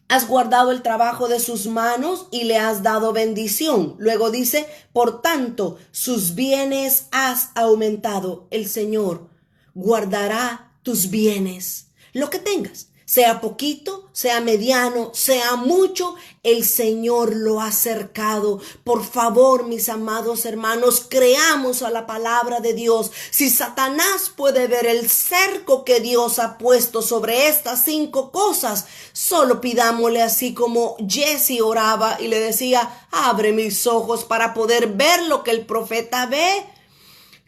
[0.08, 3.96] has guardado el trabajo de sus manos y le has dado bendición.
[3.98, 8.48] Luego dice, por tanto, sus bienes has aumentado.
[8.52, 9.30] El Señor
[9.74, 17.62] guardará tus bienes, lo que tengas sea poquito, sea mediano, sea mucho, el Señor lo
[17.62, 18.60] ha acercado.
[18.84, 23.12] Por favor, mis amados hermanos, creamos a la palabra de Dios.
[23.32, 29.62] Si Satanás puede ver el cerco que Dios ha puesto sobre estas cinco cosas, solo
[29.62, 35.44] pidámosle así como Jesse oraba y le decía, abre mis ojos para poder ver lo
[35.44, 36.73] que el profeta ve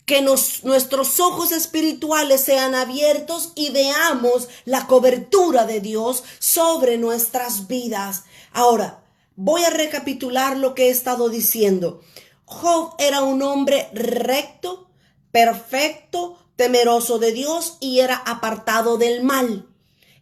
[0.05, 8.23] que nuestros ojos espirituales sean abiertos y veamos la cobertura de Dios sobre nuestras vidas.
[8.53, 9.03] Ahora,
[9.35, 12.01] voy a recapitular lo que he estado diciendo.
[12.45, 14.89] Job era un hombre recto,
[15.31, 19.67] perfecto, temeroso de Dios y era apartado del mal.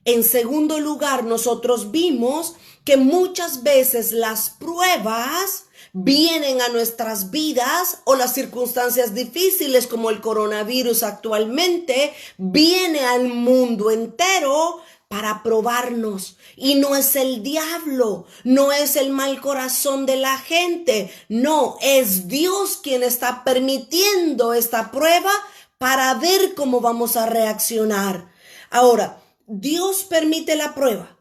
[0.05, 8.15] En segundo lugar, nosotros vimos que muchas veces las pruebas vienen a nuestras vidas o
[8.15, 16.37] las circunstancias difíciles como el coronavirus actualmente viene al mundo entero para probarnos.
[16.55, 22.27] Y no es el diablo, no es el mal corazón de la gente, no, es
[22.27, 25.31] Dios quien está permitiendo esta prueba
[25.77, 28.31] para ver cómo vamos a reaccionar.
[28.71, 31.12] Ahora, Dios permite la prueba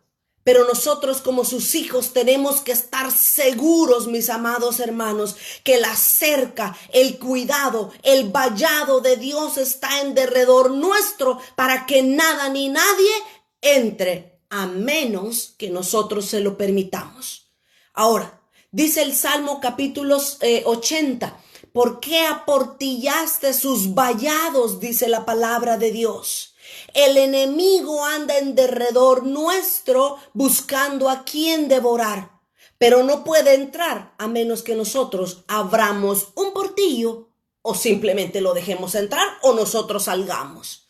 [0.44, 6.76] pero nosotros como sus hijos tenemos que estar seguros, mis amados hermanos, que la cerca,
[6.92, 13.12] el cuidado, el vallado de Dios está en derredor nuestro para que nada ni nadie
[13.60, 17.52] entre, a menos que nosotros se lo permitamos.
[17.94, 24.80] Ahora, dice el Salmo capítulo 80, eh, ¿por qué aportillaste sus vallados?
[24.80, 26.51] dice la palabra de Dios.
[26.94, 32.30] El enemigo anda en derredor nuestro buscando a quien devorar,
[32.78, 37.28] pero no puede entrar a menos que nosotros abramos un portillo
[37.62, 40.88] o simplemente lo dejemos entrar o nosotros salgamos.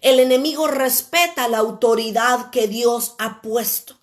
[0.00, 3.96] El enemigo respeta la autoridad que Dios ha puesto.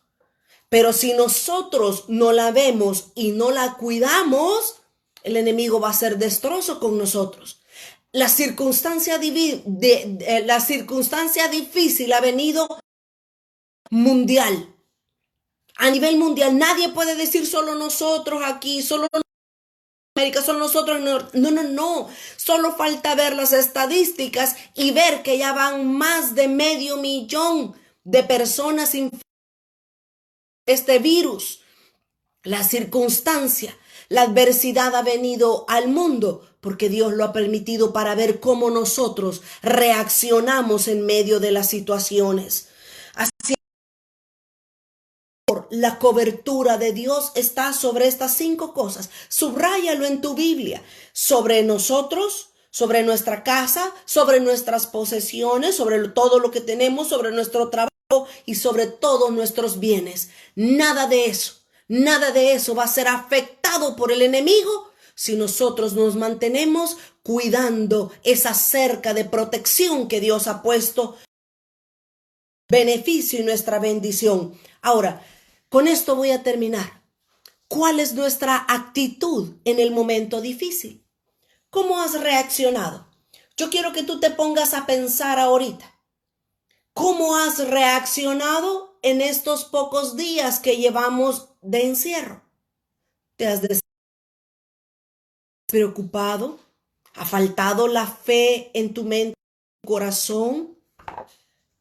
[0.69, 4.77] Pero si nosotros no la vemos y no la cuidamos,
[5.23, 7.64] el enemigo va a ser destrozo con nosotros
[8.15, 12.79] la circunstancia, de, la circunstancia difícil ha venido
[13.91, 14.73] mundial.
[15.75, 19.09] A nivel mundial, nadie puede decir solo nosotros aquí, solo
[20.15, 21.01] América, solo nosotros.
[21.01, 22.09] No, no, no.
[22.37, 27.75] Solo falta ver las estadísticas y ver que ya van más de medio millón
[28.05, 29.11] de personas sin
[30.65, 31.63] este virus.
[32.43, 33.77] La circunstancia,
[34.09, 39.41] la adversidad ha venido al mundo porque Dios lo ha permitido para ver cómo nosotros
[39.61, 42.69] reaccionamos en medio de las situaciones.
[43.13, 43.53] Así
[45.69, 49.09] la cobertura de Dios está sobre estas cinco cosas.
[49.29, 50.81] Subráyalo en tu Biblia.
[51.13, 57.69] Sobre nosotros, sobre nuestra casa, sobre nuestras posesiones, sobre todo lo que tenemos, sobre nuestro
[57.69, 60.29] trabajo y sobre todos nuestros bienes.
[60.55, 65.93] Nada de eso, nada de eso va a ser afectado por el enemigo si nosotros
[65.93, 71.17] nos mantenemos cuidando esa cerca de protección que Dios ha puesto,
[72.67, 74.59] beneficio y nuestra bendición.
[74.81, 75.25] Ahora,
[75.69, 77.03] con esto voy a terminar.
[77.67, 81.03] ¿Cuál es nuestra actitud en el momento difícil?
[81.69, 83.09] ¿Cómo has reaccionado?
[83.57, 85.99] Yo quiero que tú te pongas a pensar ahorita.
[86.93, 92.41] ¿Cómo has reaccionado en estos pocos días que llevamos de encierro?
[93.37, 93.61] ¿Te has
[95.67, 96.57] preocupado?
[97.13, 100.79] ¿Ha faltado la fe en tu mente, en tu corazón?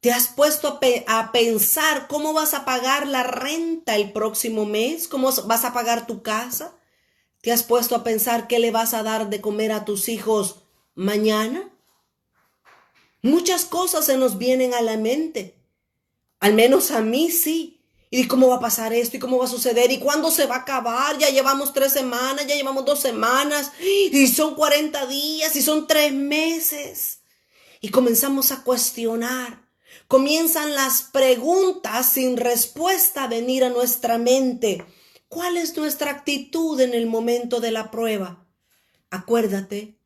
[0.00, 5.08] ¿Te has puesto a, a, pensar cómo vas a pagar la renta el próximo mes?
[5.08, 6.76] ¿Cómo vas a pagar tu casa?
[7.40, 10.56] ¿Te has puesto a pensar qué le vas a dar de comer a tus hijos
[10.94, 11.70] mañana?
[13.22, 15.63] Muchas cosas se nos vienen a la mente.
[16.44, 17.80] Al menos a mí sí.
[18.10, 19.16] ¿Y cómo va a pasar esto?
[19.16, 19.90] ¿Y cómo va a suceder?
[19.90, 21.16] ¿Y cuándo se va a acabar?
[21.16, 26.12] Ya llevamos tres semanas, ya llevamos dos semanas, y son 40 días, y son tres
[26.12, 27.20] meses.
[27.80, 29.66] Y comenzamos a cuestionar.
[30.06, 34.84] Comienzan las preguntas sin respuesta a venir a nuestra mente.
[35.28, 38.46] ¿Cuál es nuestra actitud en el momento de la prueba?
[39.08, 39.96] Acuérdate,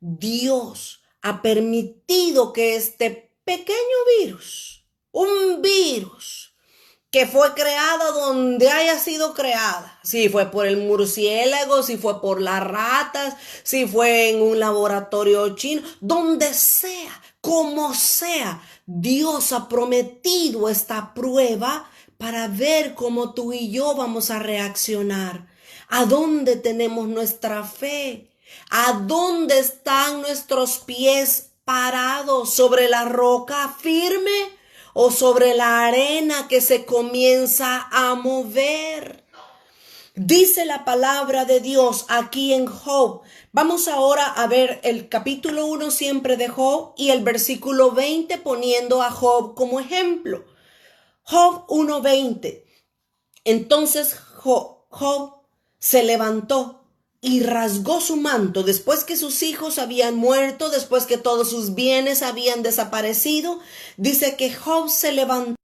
[0.00, 3.76] Dios ha permitido que este pequeño
[4.20, 4.81] virus,
[5.12, 6.54] un virus,
[7.10, 10.00] que fue creada donde haya sido creada.
[10.02, 15.54] Si fue por el murciélago, si fue por las ratas, si fue en un laboratorio
[15.54, 21.86] chino, donde sea, como sea, Dios ha prometido esta prueba
[22.16, 25.48] para ver cómo tú y yo vamos a reaccionar.
[25.88, 28.30] ¿A dónde tenemos nuestra fe?
[28.70, 32.54] ¿A dónde están nuestros pies parados?
[32.54, 34.61] ¿Sobre la roca firme?
[34.94, 39.24] O sobre la arena que se comienza a mover.
[40.14, 43.22] Dice la palabra de Dios aquí en Job.
[43.52, 49.02] Vamos ahora a ver el capítulo 1 siempre de Job y el versículo 20 poniendo
[49.02, 50.44] a Job como ejemplo.
[51.22, 52.62] Job 1.20.
[53.44, 55.42] Entonces Job, Job
[55.78, 56.81] se levantó
[57.24, 62.20] y rasgó su manto después que sus hijos habían muerto, después que todos sus bienes
[62.20, 63.60] habían desaparecido.
[63.96, 65.54] Dice que Job se levantó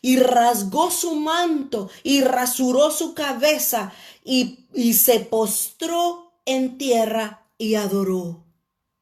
[0.00, 3.92] y rasgó su manto y rasuró su cabeza
[4.24, 8.42] y, y se postró en tierra y adoró.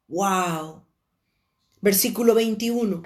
[0.09, 0.83] ¡Wow!
[1.81, 3.05] Versículo 21.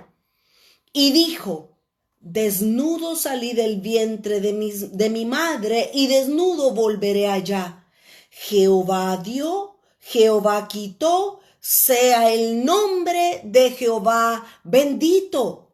[0.94, 1.76] Y dijo,
[2.20, 7.82] desnudo salí del vientre de mi, de mi madre y desnudo volveré allá
[8.38, 15.72] Jehová dio, Jehová quitó, sea el nombre de Jehová bendito.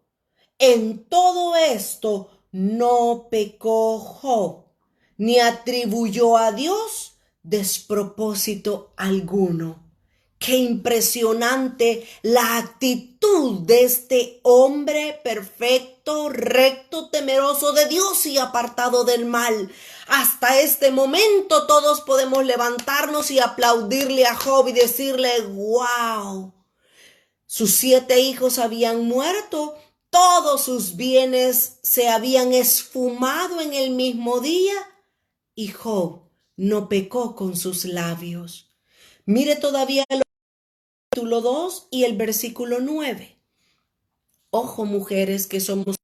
[0.59, 4.65] En todo esto no pecó Job,
[5.17, 9.82] ni atribuyó a Dios despropósito alguno.
[10.45, 19.25] Qué impresionante la actitud de este hombre perfecto, recto, temeroso de Dios y apartado del
[19.25, 19.71] mal.
[20.09, 26.53] Hasta este momento todos podemos levantarnos y aplaudirle a Job y decirle, wow,
[27.47, 29.77] sus siete hijos habían muerto,
[30.11, 34.75] todos sus bienes se habían esfumado en el mismo día
[35.55, 36.23] y Job
[36.57, 38.71] no pecó con sus labios.
[39.25, 40.23] Mire todavía el
[41.13, 43.37] capítulo 2 y el versículo 9.
[44.49, 45.97] Ojo, mujeres que somos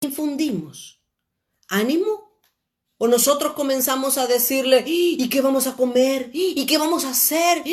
[0.00, 1.02] infundimos
[1.68, 2.40] ánimo
[2.96, 6.30] o nosotros comenzamos a decirle, ¿y qué vamos a comer?
[6.32, 7.64] ¿Y qué vamos a hacer?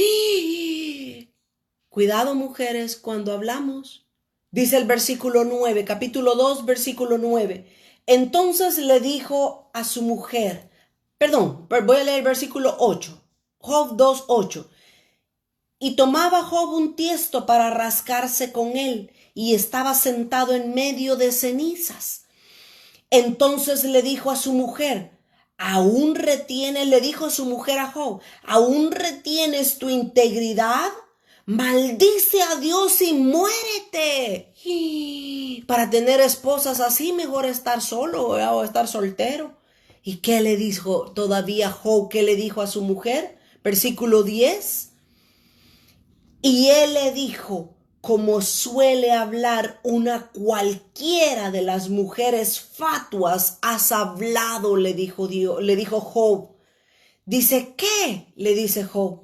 [1.88, 4.06] Cuidado mujeres cuando hablamos.
[4.51, 7.66] Dice el versículo 9, capítulo 2, versículo 9.
[8.08, 10.70] Entonces le dijo a su mujer,
[11.18, 13.24] perdón, voy a leer el versículo 8,
[13.60, 14.70] Job 2, 8.
[15.84, 21.34] Y tomaba Job un tiesto para rascarse con él, y estaba sentado en medio de
[21.34, 22.24] cenizas.
[23.10, 25.12] Entonces le dijo a su mujer,
[25.58, 30.90] aún retienes, le dijo su mujer a Job, aún retienes tu integridad,
[31.46, 34.54] maldice a Dios y muérete.
[35.68, 39.58] para tener esposas así, mejor estar solo o estar soltero.
[40.02, 42.08] ¿Y qué le dijo todavía Job?
[42.08, 43.38] ¿Qué le dijo a su mujer?
[43.66, 44.93] Versículo 10.
[46.46, 54.76] Y él le dijo, como suele hablar una cualquiera de las mujeres fatuas, has hablado,
[54.76, 56.50] le dijo Dios, le dijo Job.
[57.26, 58.34] Dice, ¿qué?
[58.36, 59.22] le dice Job.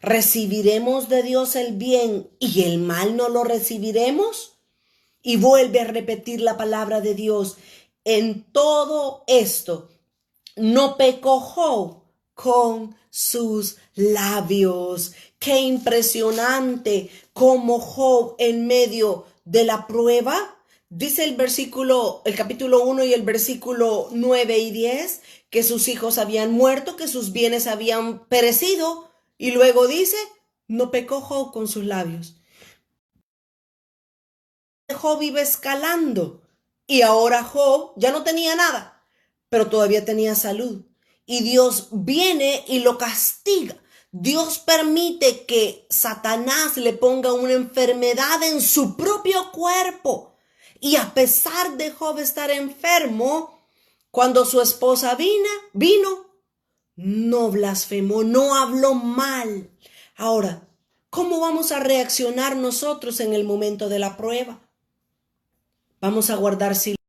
[0.00, 4.58] ¿Recibiremos de Dios el bien y el mal no lo recibiremos?
[5.22, 7.58] Y vuelve a repetir la palabra de Dios.
[8.02, 9.88] En todo esto
[10.56, 12.02] no pecó Job
[12.34, 15.12] con sus labios.
[15.38, 20.56] Qué impresionante como Job en medio de la prueba.
[20.88, 25.20] Dice el versículo, el capítulo 1 y el versículo 9 y 10,
[25.50, 29.10] que sus hijos habían muerto, que sus bienes habían perecido.
[29.38, 30.16] Y luego dice,
[30.68, 32.36] no pecó Job con sus labios.
[34.94, 36.42] Job iba escalando
[36.86, 39.04] y ahora Job ya no tenía nada,
[39.48, 40.84] pero todavía tenía salud.
[41.26, 43.76] Y Dios viene y lo castiga.
[44.10, 50.34] Dios permite que Satanás le ponga una enfermedad en su propio cuerpo.
[50.80, 53.56] Y a pesar de Job estar enfermo,
[54.10, 56.26] cuando su esposa vino, vino,
[56.96, 59.70] no blasfemó, no habló mal.
[60.16, 60.66] Ahora,
[61.10, 64.60] ¿cómo vamos a reaccionar nosotros en el momento de la prueba?
[66.00, 67.04] ¿Vamos a guardar silencio,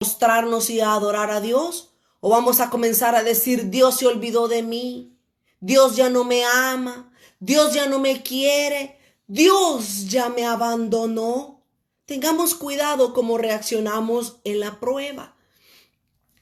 [0.00, 1.94] mostrarnos y a adorar a Dios?
[2.20, 5.19] ¿O vamos a comenzar a decir, Dios se olvidó de mí?
[5.60, 11.64] Dios ya no me ama, Dios ya no me quiere, Dios ya me abandonó.
[12.06, 15.36] Tengamos cuidado cómo reaccionamos en la prueba.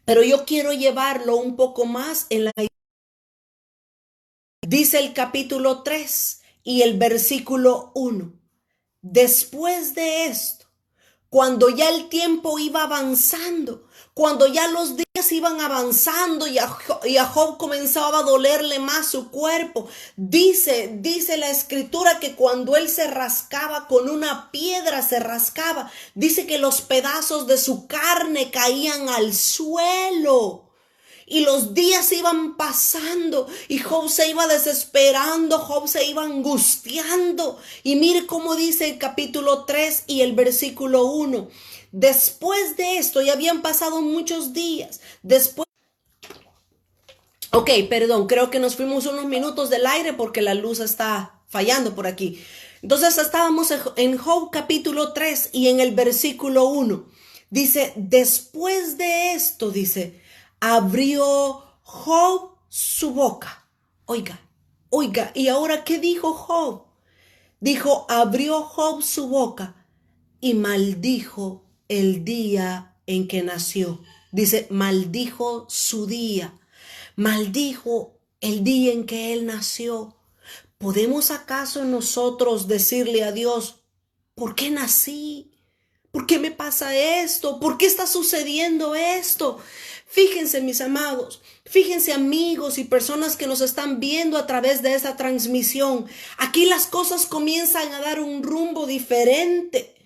[0.04, 2.52] Pero yo quiero llevarlo un poco más en la...
[4.62, 8.32] Dice el capítulo 3 y el versículo 1.
[9.02, 10.66] Después de esto,
[11.28, 13.87] cuando ya el tiempo iba avanzando,
[14.18, 19.86] cuando ya los días iban avanzando y a, Job comenzaba a dolerle más su cuerpo,
[20.16, 26.48] dice, dice la escritura que cuando él se rascaba con una piedra, se rascaba, dice
[26.48, 30.64] que los pedazos de su carne caían al suelo.
[31.30, 37.60] Y los días iban pasando y Job se iba desesperando, Job se iba angustiando.
[37.84, 41.48] Y mire cómo dice el capítulo 3 y el versículo 1.
[41.92, 45.00] Después de esto, ya habían pasado muchos días.
[45.22, 45.66] Después...
[47.52, 51.94] Ok, perdón, creo que nos fuimos unos minutos del aire porque la luz está fallando
[51.94, 52.42] por aquí.
[52.82, 57.06] Entonces estábamos en Job capítulo 3 y en el versículo 1.
[57.50, 60.20] Dice, después de esto, dice,
[60.60, 63.66] abrió Job su boca.
[64.04, 64.40] Oiga,
[64.90, 66.84] oiga, ¿y ahora qué dijo Job?
[67.60, 69.86] Dijo, abrió Job su boca
[70.40, 74.00] y maldijo el día en que nació.
[74.30, 76.58] Dice, maldijo su día,
[77.16, 80.16] maldijo el día en que él nació.
[80.78, 83.80] ¿Podemos acaso nosotros decirle a Dios,
[84.34, 85.50] ¿por qué nací?
[86.12, 87.60] ¿Por qué me pasa esto?
[87.60, 89.58] ¿Por qué está sucediendo esto?
[90.06, 95.16] Fíjense, mis amados, fíjense amigos y personas que nos están viendo a través de esa
[95.16, 96.06] transmisión.
[96.38, 99.97] Aquí las cosas comienzan a dar un rumbo diferente.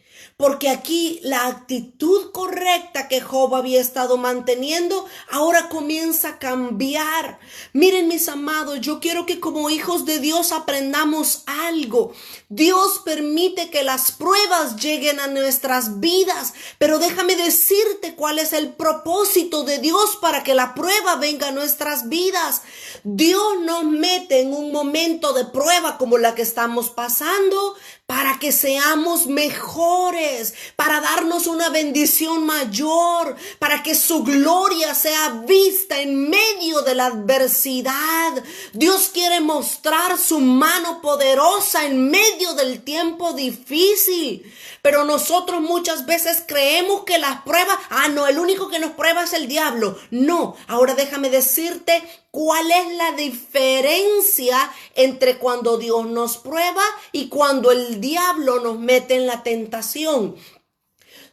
[0.42, 7.38] Porque aquí la actitud correcta que Job había estado manteniendo ahora comienza a cambiar.
[7.72, 12.12] Miren mis amados, yo quiero que como hijos de Dios aprendamos algo.
[12.48, 18.72] Dios permite que las pruebas lleguen a nuestras vidas, pero déjame decirte cuál es el
[18.72, 22.62] propósito de Dios para que la prueba venga a nuestras vidas.
[23.04, 27.76] Dios nos mete en un momento de prueba como la que estamos pasando
[28.06, 36.00] para que seamos mejores, para darnos una bendición mayor, para que su gloria sea vista
[36.00, 38.44] en medio de la adversidad.
[38.72, 44.52] Dios quiere mostrar su mano poderosa en medio del tiempo difícil.
[44.82, 49.22] Pero nosotros muchas veces creemos que las pruebas, ah, no, el único que nos prueba
[49.22, 49.96] es el diablo.
[50.10, 52.02] No, ahora déjame decirte
[52.32, 54.58] cuál es la diferencia
[54.96, 60.34] entre cuando Dios nos prueba y cuando el diablo nos mete en la tentación.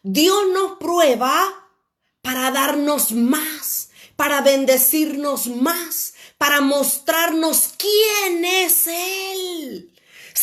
[0.03, 1.67] Dios nos prueba
[2.21, 9.88] para darnos más, para bendecirnos más, para mostrarnos quién es Él.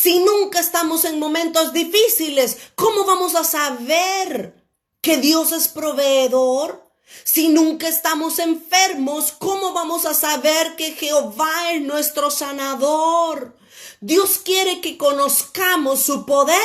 [0.07, 4.53] Si nunca estamos en momentos difíciles, ¿cómo vamos a saber
[5.01, 6.81] que Dios es proveedor?
[7.25, 13.57] Si nunca estamos enfermos, ¿cómo vamos a saber que Jehová es nuestro sanador?
[13.99, 16.55] Dios quiere que conozcamos su poder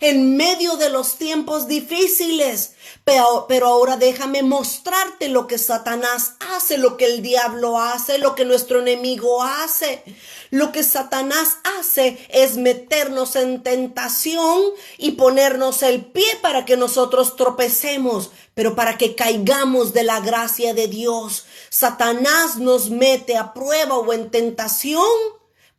[0.00, 2.72] en medio de los tiempos difíciles.
[3.04, 8.34] Pero, pero, ahora déjame mostrarte lo que Satanás hace, lo que el diablo hace, lo
[8.34, 10.02] que nuestro enemigo hace.
[10.50, 14.62] Lo que Satanás hace es meternos en tentación
[14.98, 20.74] y ponernos el pie para que nosotros tropecemos, pero para que caigamos de la gracia
[20.74, 21.46] de Dios.
[21.70, 25.08] Satanás nos mete a prueba o en tentación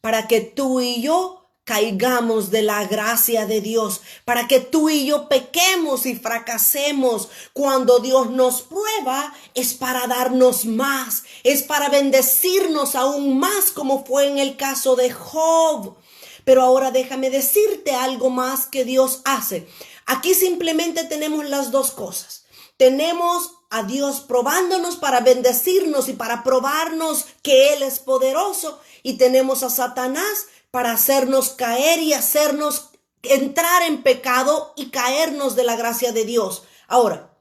[0.04, 5.06] para que tú y yo caigamos de la gracia de Dios, para que tú y
[5.06, 7.30] yo pequemos y fracasemos.
[7.54, 14.28] Cuando Dios nos prueba es para darnos más, es para bendecirnos aún más como fue
[14.28, 15.96] en el caso de Job.
[16.44, 19.70] Pero ahora déjame decirte algo más que Dios hace.
[20.06, 22.44] Aquí simplemente tenemos las dos cosas.
[22.76, 29.64] Tenemos a Dios probándonos para bendecirnos y para probarnos que Él es poderoso y tenemos
[29.64, 32.92] a Satanás para hacernos caer y hacernos
[33.24, 36.64] entrar en pecado y caernos de la gracia de Dios.
[36.88, 37.36] Ahora,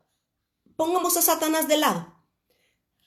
[0.76, 2.06] pongamos a Satanás de lado.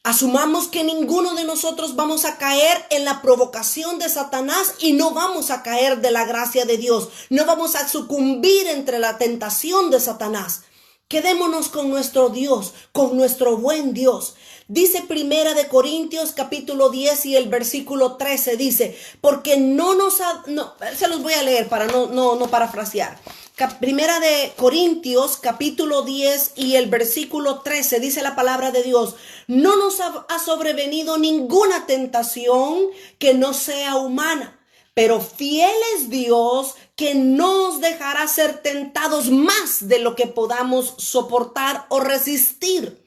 [0.03, 5.11] Asumamos que ninguno de nosotros vamos a caer en la provocación de Satanás y no
[5.15, 7.09] vamos a caer de la gracia de Dios.
[7.31, 10.61] No vamos a sucumbir entre la tentación de Satanás.
[11.07, 14.33] Quedémonos con nuestro Dios, con nuestro buen Dios.
[14.67, 20.43] Dice Primera de Corintios capítulo 10 y el versículo 13 dice, porque no nos ha,
[20.47, 23.19] no, se los voy a leer para no, no, no parafrasear.
[23.79, 29.13] Primera de Corintios capítulo 10 y el versículo 13 dice la palabra de Dios,
[29.45, 32.79] no nos ha, sobrevenido ninguna tentación
[33.19, 34.59] que no sea humana,
[34.95, 40.95] pero fiel es Dios que no os dejará ser tentados más de lo que podamos
[40.97, 43.03] soportar o resistir,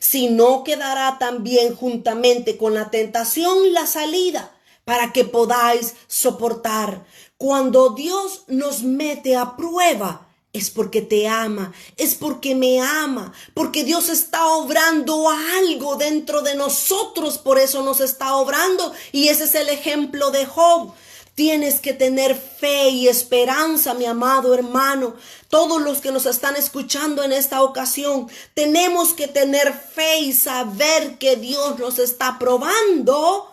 [0.00, 4.52] sino quedará también juntamente con la tentación la salida
[4.84, 7.06] para que podáis soportar.
[7.36, 13.84] Cuando Dios nos mete a prueba, es porque te ama, es porque me ama, porque
[13.84, 18.92] Dios está obrando algo dentro de nosotros, por eso nos está obrando.
[19.12, 20.92] Y ese es el ejemplo de Job.
[21.34, 25.14] Tienes que tener fe y esperanza, mi amado hermano.
[25.48, 31.16] Todos los que nos están escuchando en esta ocasión, tenemos que tener fe y saber
[31.18, 33.48] que Dios nos está probando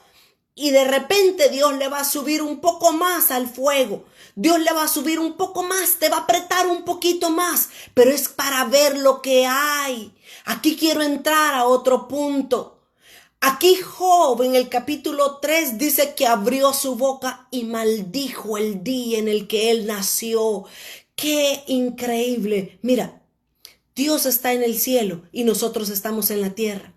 [0.56, 4.04] y de repente Dios le va a subir un poco más al fuego.
[4.36, 7.70] Dios le va a subir un poco más, te va a apretar un poquito más,
[7.94, 10.14] pero es para ver lo que hay.
[10.44, 12.79] Aquí quiero entrar a otro punto.
[13.42, 19.18] Aquí Job en el capítulo 3 dice que abrió su boca y maldijo el día
[19.18, 20.66] en el que él nació.
[21.16, 22.80] Qué increíble.
[22.82, 23.22] Mira,
[23.96, 26.94] Dios está en el cielo y nosotros estamos en la tierra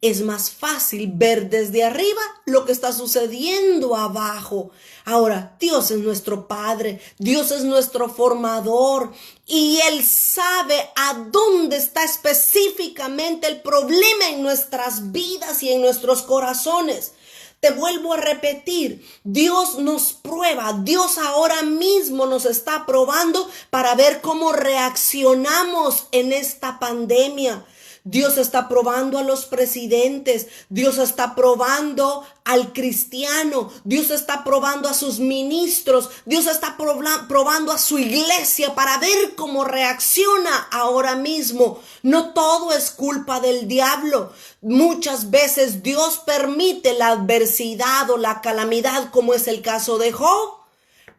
[0.00, 4.70] es más fácil ver desde arriba lo que está sucediendo abajo.
[5.04, 9.12] Ahora, Dios es nuestro Padre, Dios es nuestro formador
[9.46, 16.22] y Él sabe a dónde está específicamente el problema en nuestras vidas y en nuestros
[16.22, 17.12] corazones.
[17.60, 24.20] Te vuelvo a repetir, Dios nos prueba, Dios ahora mismo nos está probando para ver
[24.20, 27.64] cómo reaccionamos en esta pandemia.
[28.08, 34.94] Dios está probando a los presidentes, Dios está probando al cristiano, Dios está probando a
[34.94, 41.80] sus ministros, Dios está probando a su iglesia para ver cómo reacciona ahora mismo.
[42.04, 44.32] No todo es culpa del diablo.
[44.60, 50.54] Muchas veces Dios permite la adversidad o la calamidad, como es el caso de Job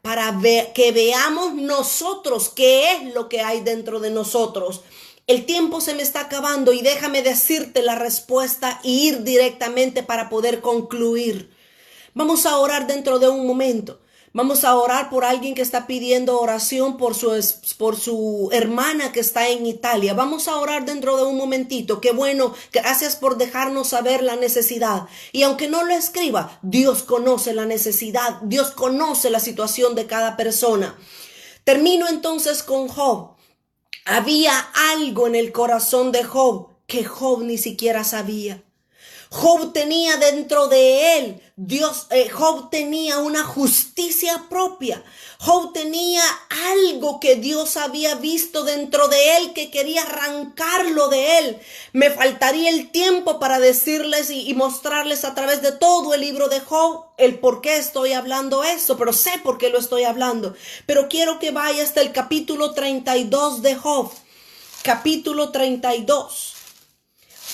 [0.01, 0.39] para
[0.73, 4.83] que veamos nosotros qué es lo que hay dentro de nosotros.
[5.27, 10.29] El tiempo se me está acabando y déjame decirte la respuesta y ir directamente para
[10.29, 11.53] poder concluir.
[12.13, 13.99] Vamos a orar dentro de un momento.
[14.31, 17.31] Vamos a orar por alguien que está pidiendo oración por su,
[17.77, 20.13] por su hermana que está en Italia.
[20.13, 21.99] Vamos a orar dentro de un momentito.
[21.99, 25.07] Qué bueno, gracias por dejarnos saber la necesidad.
[25.33, 30.37] Y aunque no lo escriba, Dios conoce la necesidad, Dios conoce la situación de cada
[30.37, 30.97] persona.
[31.65, 33.36] Termino entonces con Job.
[34.09, 34.57] Había
[34.93, 38.63] algo en el corazón de Job que Job ni siquiera sabía.
[39.29, 45.03] Job tenía dentro de él, Dios, eh, Job tenía una justicia propia.
[45.39, 46.21] Job tenía
[46.69, 51.59] algo que Dios había visto dentro de él que quería arrancarlo de él.
[51.93, 56.59] Me faltaría el tiempo para decirles y, mostrarles a través de todo el libro de
[56.59, 60.53] Job el por qué estoy hablando esto, pero sé por qué lo estoy hablando.
[60.85, 64.11] Pero quiero que vaya hasta el capítulo 32 de Job.
[64.83, 66.53] Capítulo 32.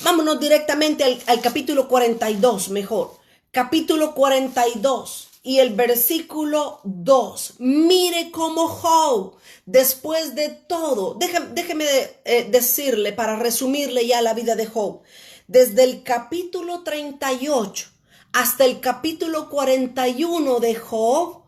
[0.02, 3.23] Vámonos directamente al, capítulo 42, mejor.
[3.56, 7.58] Capítulo 42 y el versículo 2.
[7.60, 9.36] Mire cómo Job,
[9.68, 11.86] después de todo, déjeme,
[12.26, 15.02] eh, decirle para resumirle ya la vida de Job,
[15.48, 17.90] desde el capítulo 38
[18.32, 21.44] hasta el capítulo 41 de Job,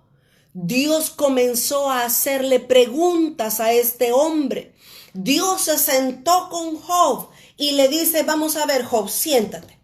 [0.54, 4.76] Dios comenzó a hacerle preguntas a este hombre.
[5.16, 9.75] Dios se sentó con Job y le dice, vamos a ver, Job, siéntate.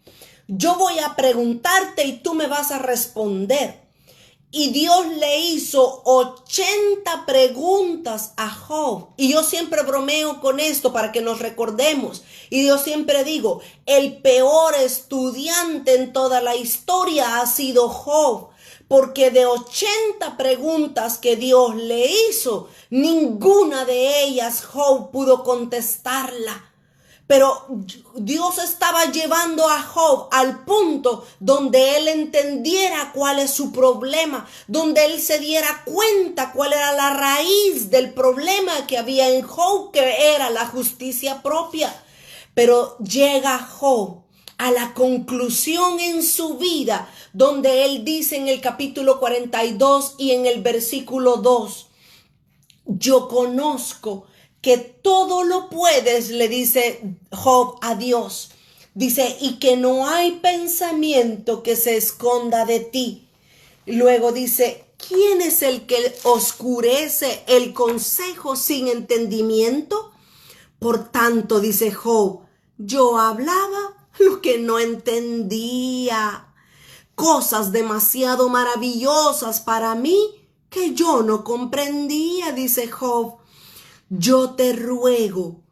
[0.54, 3.80] Yo voy a preguntarte y tú me vas a responder.
[4.50, 9.08] Y Dios le hizo 80 preguntas a Job.
[9.16, 12.22] Y yo siempre bromeo con esto para que nos recordemos.
[12.50, 18.50] Y yo siempre digo, el peor estudiante en toda la historia ha sido Job.
[18.88, 26.71] Porque de 80 preguntas que Dios le hizo, ninguna de ellas Job pudo contestarla.
[27.32, 27.66] Pero
[28.14, 35.06] Dios estaba llevando a Job al punto donde él entendiera cuál es su problema, donde
[35.06, 40.34] él se diera cuenta cuál era la raíz del problema que había en Job, que
[40.34, 42.04] era la justicia propia.
[42.52, 44.24] Pero llega Job
[44.58, 50.44] a la conclusión en su vida, donde él dice en el capítulo 42 y en
[50.44, 51.86] el versículo 2,
[52.84, 54.26] yo conozco
[54.62, 58.52] que todo lo puedes, le dice Job a Dios.
[58.94, 63.28] Dice, y que no hay pensamiento que se esconda de ti.
[63.86, 70.12] Luego dice, ¿quién es el que oscurece el consejo sin entendimiento?
[70.78, 72.42] Por tanto, dice Job,
[72.78, 76.54] yo hablaba lo que no entendía.
[77.16, 83.41] Cosas demasiado maravillosas para mí que yo no comprendía, dice Job.
[84.14, 85.62] Yo te ruego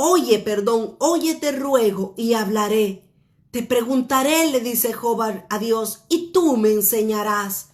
[0.00, 3.02] Oye, perdón, oye te ruego y hablaré.
[3.50, 5.20] Te preguntaré, le dice Job
[5.50, 7.70] a Dios, y tú me enseñarás.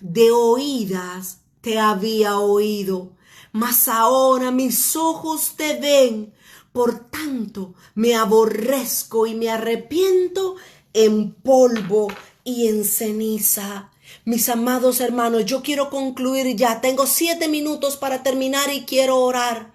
[0.00, 3.12] De oídas te había oído,
[3.52, 6.32] mas ahora mis ojos te ven.
[6.72, 10.56] Por tanto, me aborrezco y me arrepiento
[10.94, 12.08] en polvo
[12.44, 13.90] y en ceniza.
[14.28, 16.82] Mis amados hermanos, yo quiero concluir ya.
[16.82, 19.72] Tengo siete minutos para terminar y quiero orar.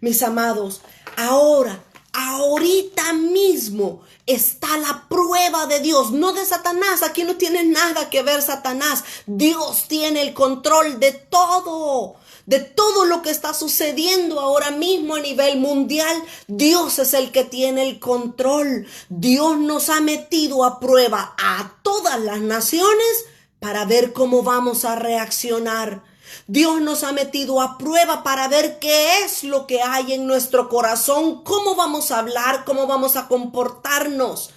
[0.00, 0.80] Mis amados,
[1.18, 1.84] ahora,
[2.14, 7.02] ahorita mismo está la prueba de Dios, no de Satanás.
[7.02, 9.04] Aquí no tiene nada que ver Satanás.
[9.26, 12.14] Dios tiene el control de todo.
[12.46, 16.16] De todo lo que está sucediendo ahora mismo a nivel mundial,
[16.46, 18.86] Dios es el que tiene el control.
[19.10, 23.26] Dios nos ha metido a prueba a todas las naciones
[23.62, 26.02] para ver cómo vamos a reaccionar.
[26.48, 30.68] Dios nos ha metido a prueba para ver qué es lo que hay en nuestro
[30.68, 34.50] corazón, cómo vamos a hablar, cómo vamos a comportarnos.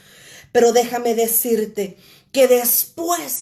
[0.51, 1.99] Pero déjame decirte
[2.32, 3.41] que después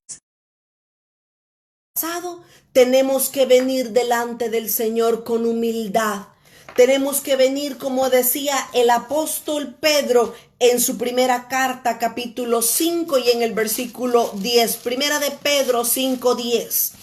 [2.74, 6.28] tenemos que venir delante del Señor con humildad.
[6.76, 13.30] Tenemos que venir, como decía el apóstol Pedro en su primera carta, capítulo 5 y
[13.30, 14.78] en el versículo 10.
[14.78, 16.94] Primera de Pedro 5, 10.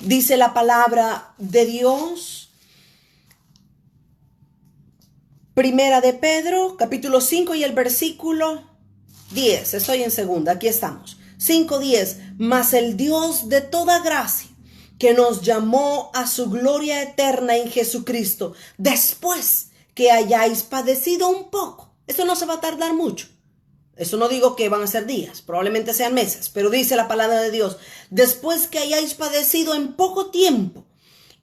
[0.00, 2.50] Dice la palabra de Dios.
[5.54, 8.62] Primera de Pedro, capítulo 5 y el versículo
[9.32, 9.74] 10.
[9.74, 11.18] Estoy en segunda, aquí estamos.
[11.38, 12.36] 5.10.
[12.38, 14.47] Mas el Dios de toda gracia,
[14.98, 21.94] que nos llamó a su gloria eterna en Jesucristo, después que hayáis padecido un poco.
[22.06, 23.28] Esto no se va a tardar mucho.
[23.96, 27.40] Eso no digo que van a ser días, probablemente sean meses, pero dice la palabra
[27.40, 27.78] de Dios,
[28.10, 30.86] después que hayáis padecido en poco tiempo,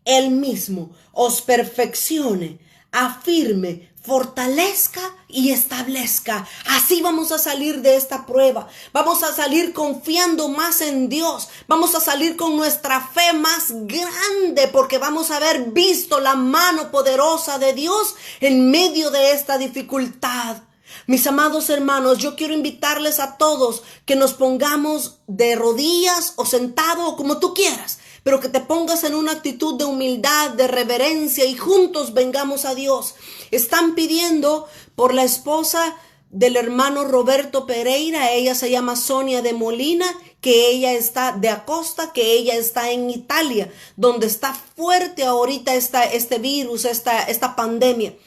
[0.06, 2.60] Él mismo os perfeccione,
[2.91, 6.47] afirme, fortalezca y establezca.
[6.68, 8.68] Así vamos a salir de esta prueba.
[8.93, 11.49] Vamos a salir confiando más en Dios.
[11.68, 16.91] Vamos a salir con nuestra fe más grande porque vamos a haber visto la mano
[16.91, 20.58] poderosa de Dios en medio de esta dificultad.
[21.08, 27.08] Mis amados hermanos, yo quiero invitarles a todos que nos pongamos de rodillas o sentado
[27.08, 31.45] o como tú quieras, pero que te pongas en una actitud de humildad, de reverencia
[31.45, 33.13] y juntos vengamos a Dios.
[33.51, 35.95] Están pidiendo por la esposa
[36.32, 40.07] del hermano Roberto Pereira, ella se llama Sonia de Molina,
[40.41, 46.39] que ella está de Acosta, que ella está en Italia, donde está fuerte ahorita este
[46.39, 48.17] virus, esta pandemia.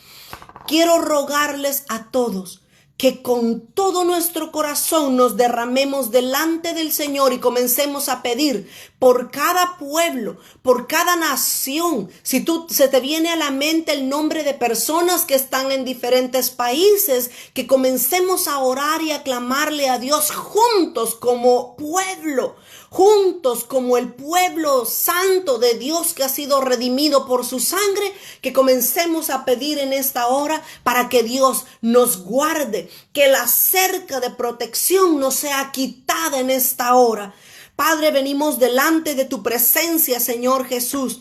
[0.68, 2.62] Quiero rogarles a todos
[2.98, 8.68] que con todo nuestro corazón nos derramemos delante del Señor y comencemos a pedir
[8.98, 12.10] por cada pueblo, por cada nación.
[12.24, 15.84] Si tú se te viene a la mente el nombre de personas que están en
[15.84, 22.56] diferentes países, que comencemos a orar y a clamarle a Dios juntos como pueblo
[22.90, 28.52] juntos como el pueblo santo de Dios que ha sido redimido por su sangre, que
[28.52, 34.30] comencemos a pedir en esta hora para que Dios nos guarde, que la cerca de
[34.30, 37.34] protección no sea quitada en esta hora.
[37.76, 41.20] Padre, venimos delante de tu presencia, Señor Jesús.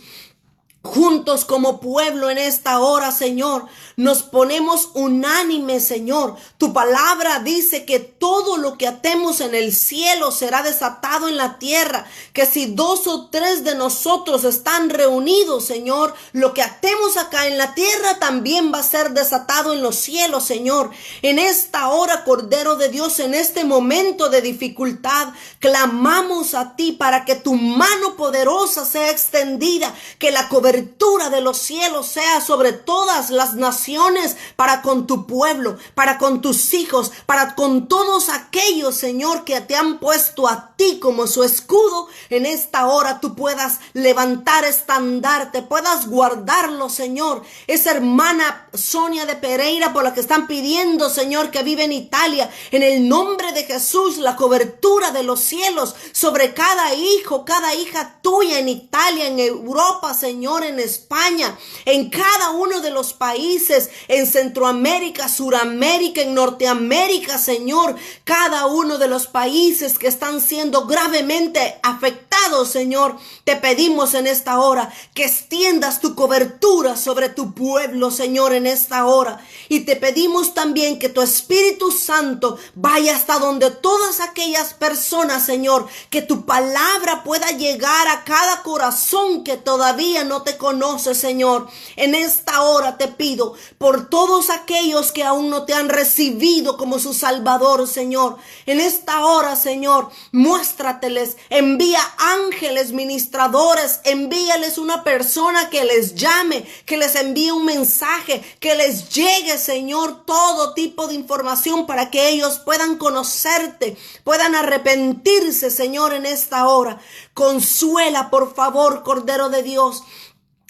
[0.84, 3.65] Juntos como pueblo en esta hora, Señor,
[3.97, 6.38] nos ponemos unánime, Señor.
[6.57, 11.59] Tu palabra dice que todo lo que atemos en el cielo será desatado en la
[11.59, 12.05] tierra.
[12.32, 17.57] Que si dos o tres de nosotros están reunidos, Señor, lo que atemos acá en
[17.57, 20.91] la tierra también va a ser desatado en los cielos, Señor.
[21.21, 27.25] En esta hora, Cordero de Dios, en este momento de dificultad, clamamos a ti para
[27.25, 32.71] que tu mano poderosa sea extendida, que la cobertura cobertura de los cielos sea sobre
[32.71, 38.95] todas las naciones para con tu pueblo, para con tus hijos, para con todos aquellos,
[38.95, 42.07] Señor, que te han puesto a ti como su escudo.
[42.30, 47.41] En esta hora tú puedas levantar estandarte, puedas guardarlo, Señor.
[47.65, 52.51] Esa hermana Sonia de Pereira por la que están pidiendo, Señor, que vive en Italia,
[52.69, 58.19] en el nombre de Jesús, la cobertura de los cielos sobre cada hijo, cada hija
[58.21, 64.28] tuya en Italia, en Europa, Señor, en España, en cada uno de los países, en
[64.28, 72.70] Centroamérica, Suramérica, en Norteamérica, Señor, cada uno de los países que están siendo gravemente afectados,
[72.70, 78.68] Señor, te pedimos en esta hora que extiendas tu cobertura sobre tu pueblo, Señor, en
[78.68, 79.39] esta hora.
[79.70, 85.88] Y te pedimos también que tu Espíritu Santo vaya hasta donde todas aquellas personas, Señor,
[86.10, 91.68] que tu palabra pueda llegar a cada corazón que todavía no te conoce, Señor.
[91.98, 97.00] En esta hora te pido por todos aquellos que aún no te han recibido como
[97.00, 98.38] su Salvador, Señor.
[98.66, 106.95] En esta hora, Señor, muéstrateles, envía ángeles ministradores, envíales una persona que les llame, que
[106.95, 112.60] les envíe un mensaje, que les llegue, Señor, todo tipo de información para que ellos
[112.60, 117.02] puedan conocerte, puedan arrepentirse, Señor, en esta hora.
[117.34, 120.04] Consuela, por favor, Cordero de Dios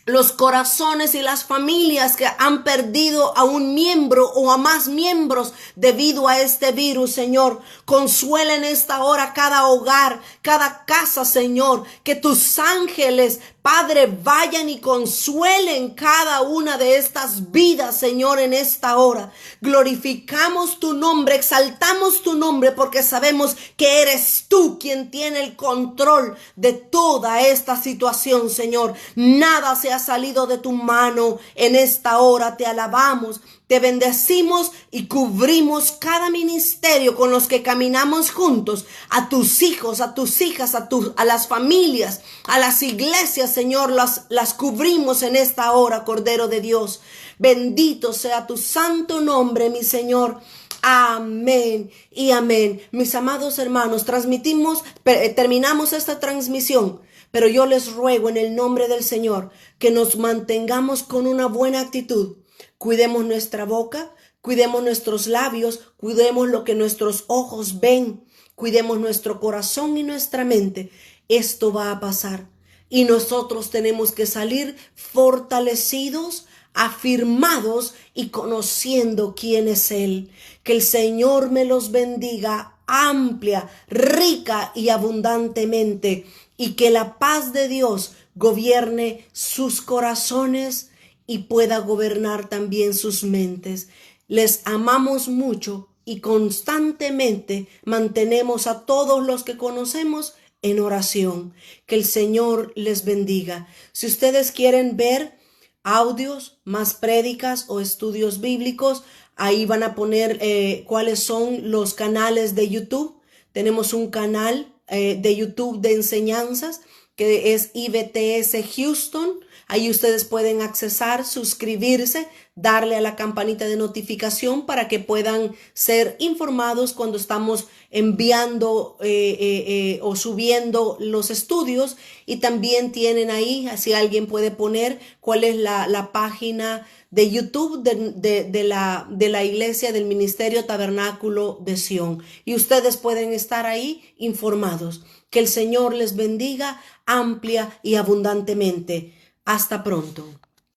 [0.07, 5.53] los corazones y las familias que han perdido a un miembro o a más miembros
[5.75, 7.59] debido a este virus, Señor.
[7.83, 11.83] Consuela en esta hora cada hogar, cada casa, Señor.
[12.05, 18.97] Que tus ángeles Padre, vayan y consuelen cada una de estas vidas, Señor, en esta
[18.97, 19.33] hora.
[19.59, 26.37] Glorificamos tu nombre, exaltamos tu nombre porque sabemos que eres tú quien tiene el control
[26.55, 28.93] de toda esta situación, Señor.
[29.15, 32.55] Nada se ha salido de tu mano en esta hora.
[32.55, 33.41] Te alabamos.
[33.67, 40.13] Te bendecimos y cubrimos cada ministerio con los que caminamos juntos, a tus hijos, a
[40.13, 40.87] tus hijas, a,
[41.17, 46.61] a las familias, a las iglesias, Señor, las, las cubrimos en esta hora, Cordero de
[46.61, 47.01] Dios.
[47.39, 50.39] Bendito sea tu santo nombre, mi Señor.
[50.81, 52.81] Amén y amén.
[52.91, 57.01] Mis amados hermanos, transmitimos, eh, terminamos esta transmisión,
[57.31, 61.81] pero yo les ruego en el nombre del Señor que nos mantengamos con una buena
[61.81, 62.37] actitud
[62.77, 68.23] Cuidemos nuestra boca, cuidemos nuestros labios, cuidemos lo que nuestros ojos ven,
[68.55, 70.91] cuidemos nuestro corazón y nuestra mente.
[71.27, 72.47] Esto va a pasar.
[72.89, 80.31] Y nosotros tenemos que salir fortalecidos, afirmados y conociendo quién es Él.
[80.63, 86.25] Que el Señor me los bendiga amplia, rica y abundantemente.
[86.55, 90.89] Y que la paz de Dios gobierne sus corazones
[91.27, 93.89] y pueda gobernar también sus mentes.
[94.27, 101.53] Les amamos mucho y constantemente mantenemos a todos los que conocemos en oración.
[101.85, 103.67] Que el Señor les bendiga.
[103.91, 105.37] Si ustedes quieren ver
[105.83, 109.03] audios, más prédicas o estudios bíblicos,
[109.35, 113.19] ahí van a poner eh, cuáles son los canales de YouTube.
[113.51, 116.81] Tenemos un canal eh, de YouTube de enseñanzas
[117.17, 119.41] que es IBTS Houston.
[119.69, 126.15] Ahí ustedes pueden accesar, suscribirse, darle a la campanita de notificación para que puedan ser
[126.19, 131.97] informados cuando estamos enviando eh, eh, eh, o subiendo los estudios.
[132.25, 138.43] Y también tienen ahí, si alguien puede poner cuál es la, página de YouTube de,
[138.45, 142.23] de, la, de la iglesia del Ministerio Tabernáculo de Sión.
[142.45, 145.03] Y ustedes pueden estar ahí informados.
[145.29, 149.16] Que el Señor les bendiga amplia y abundantemente.
[149.47, 150.23] Hasta pronto.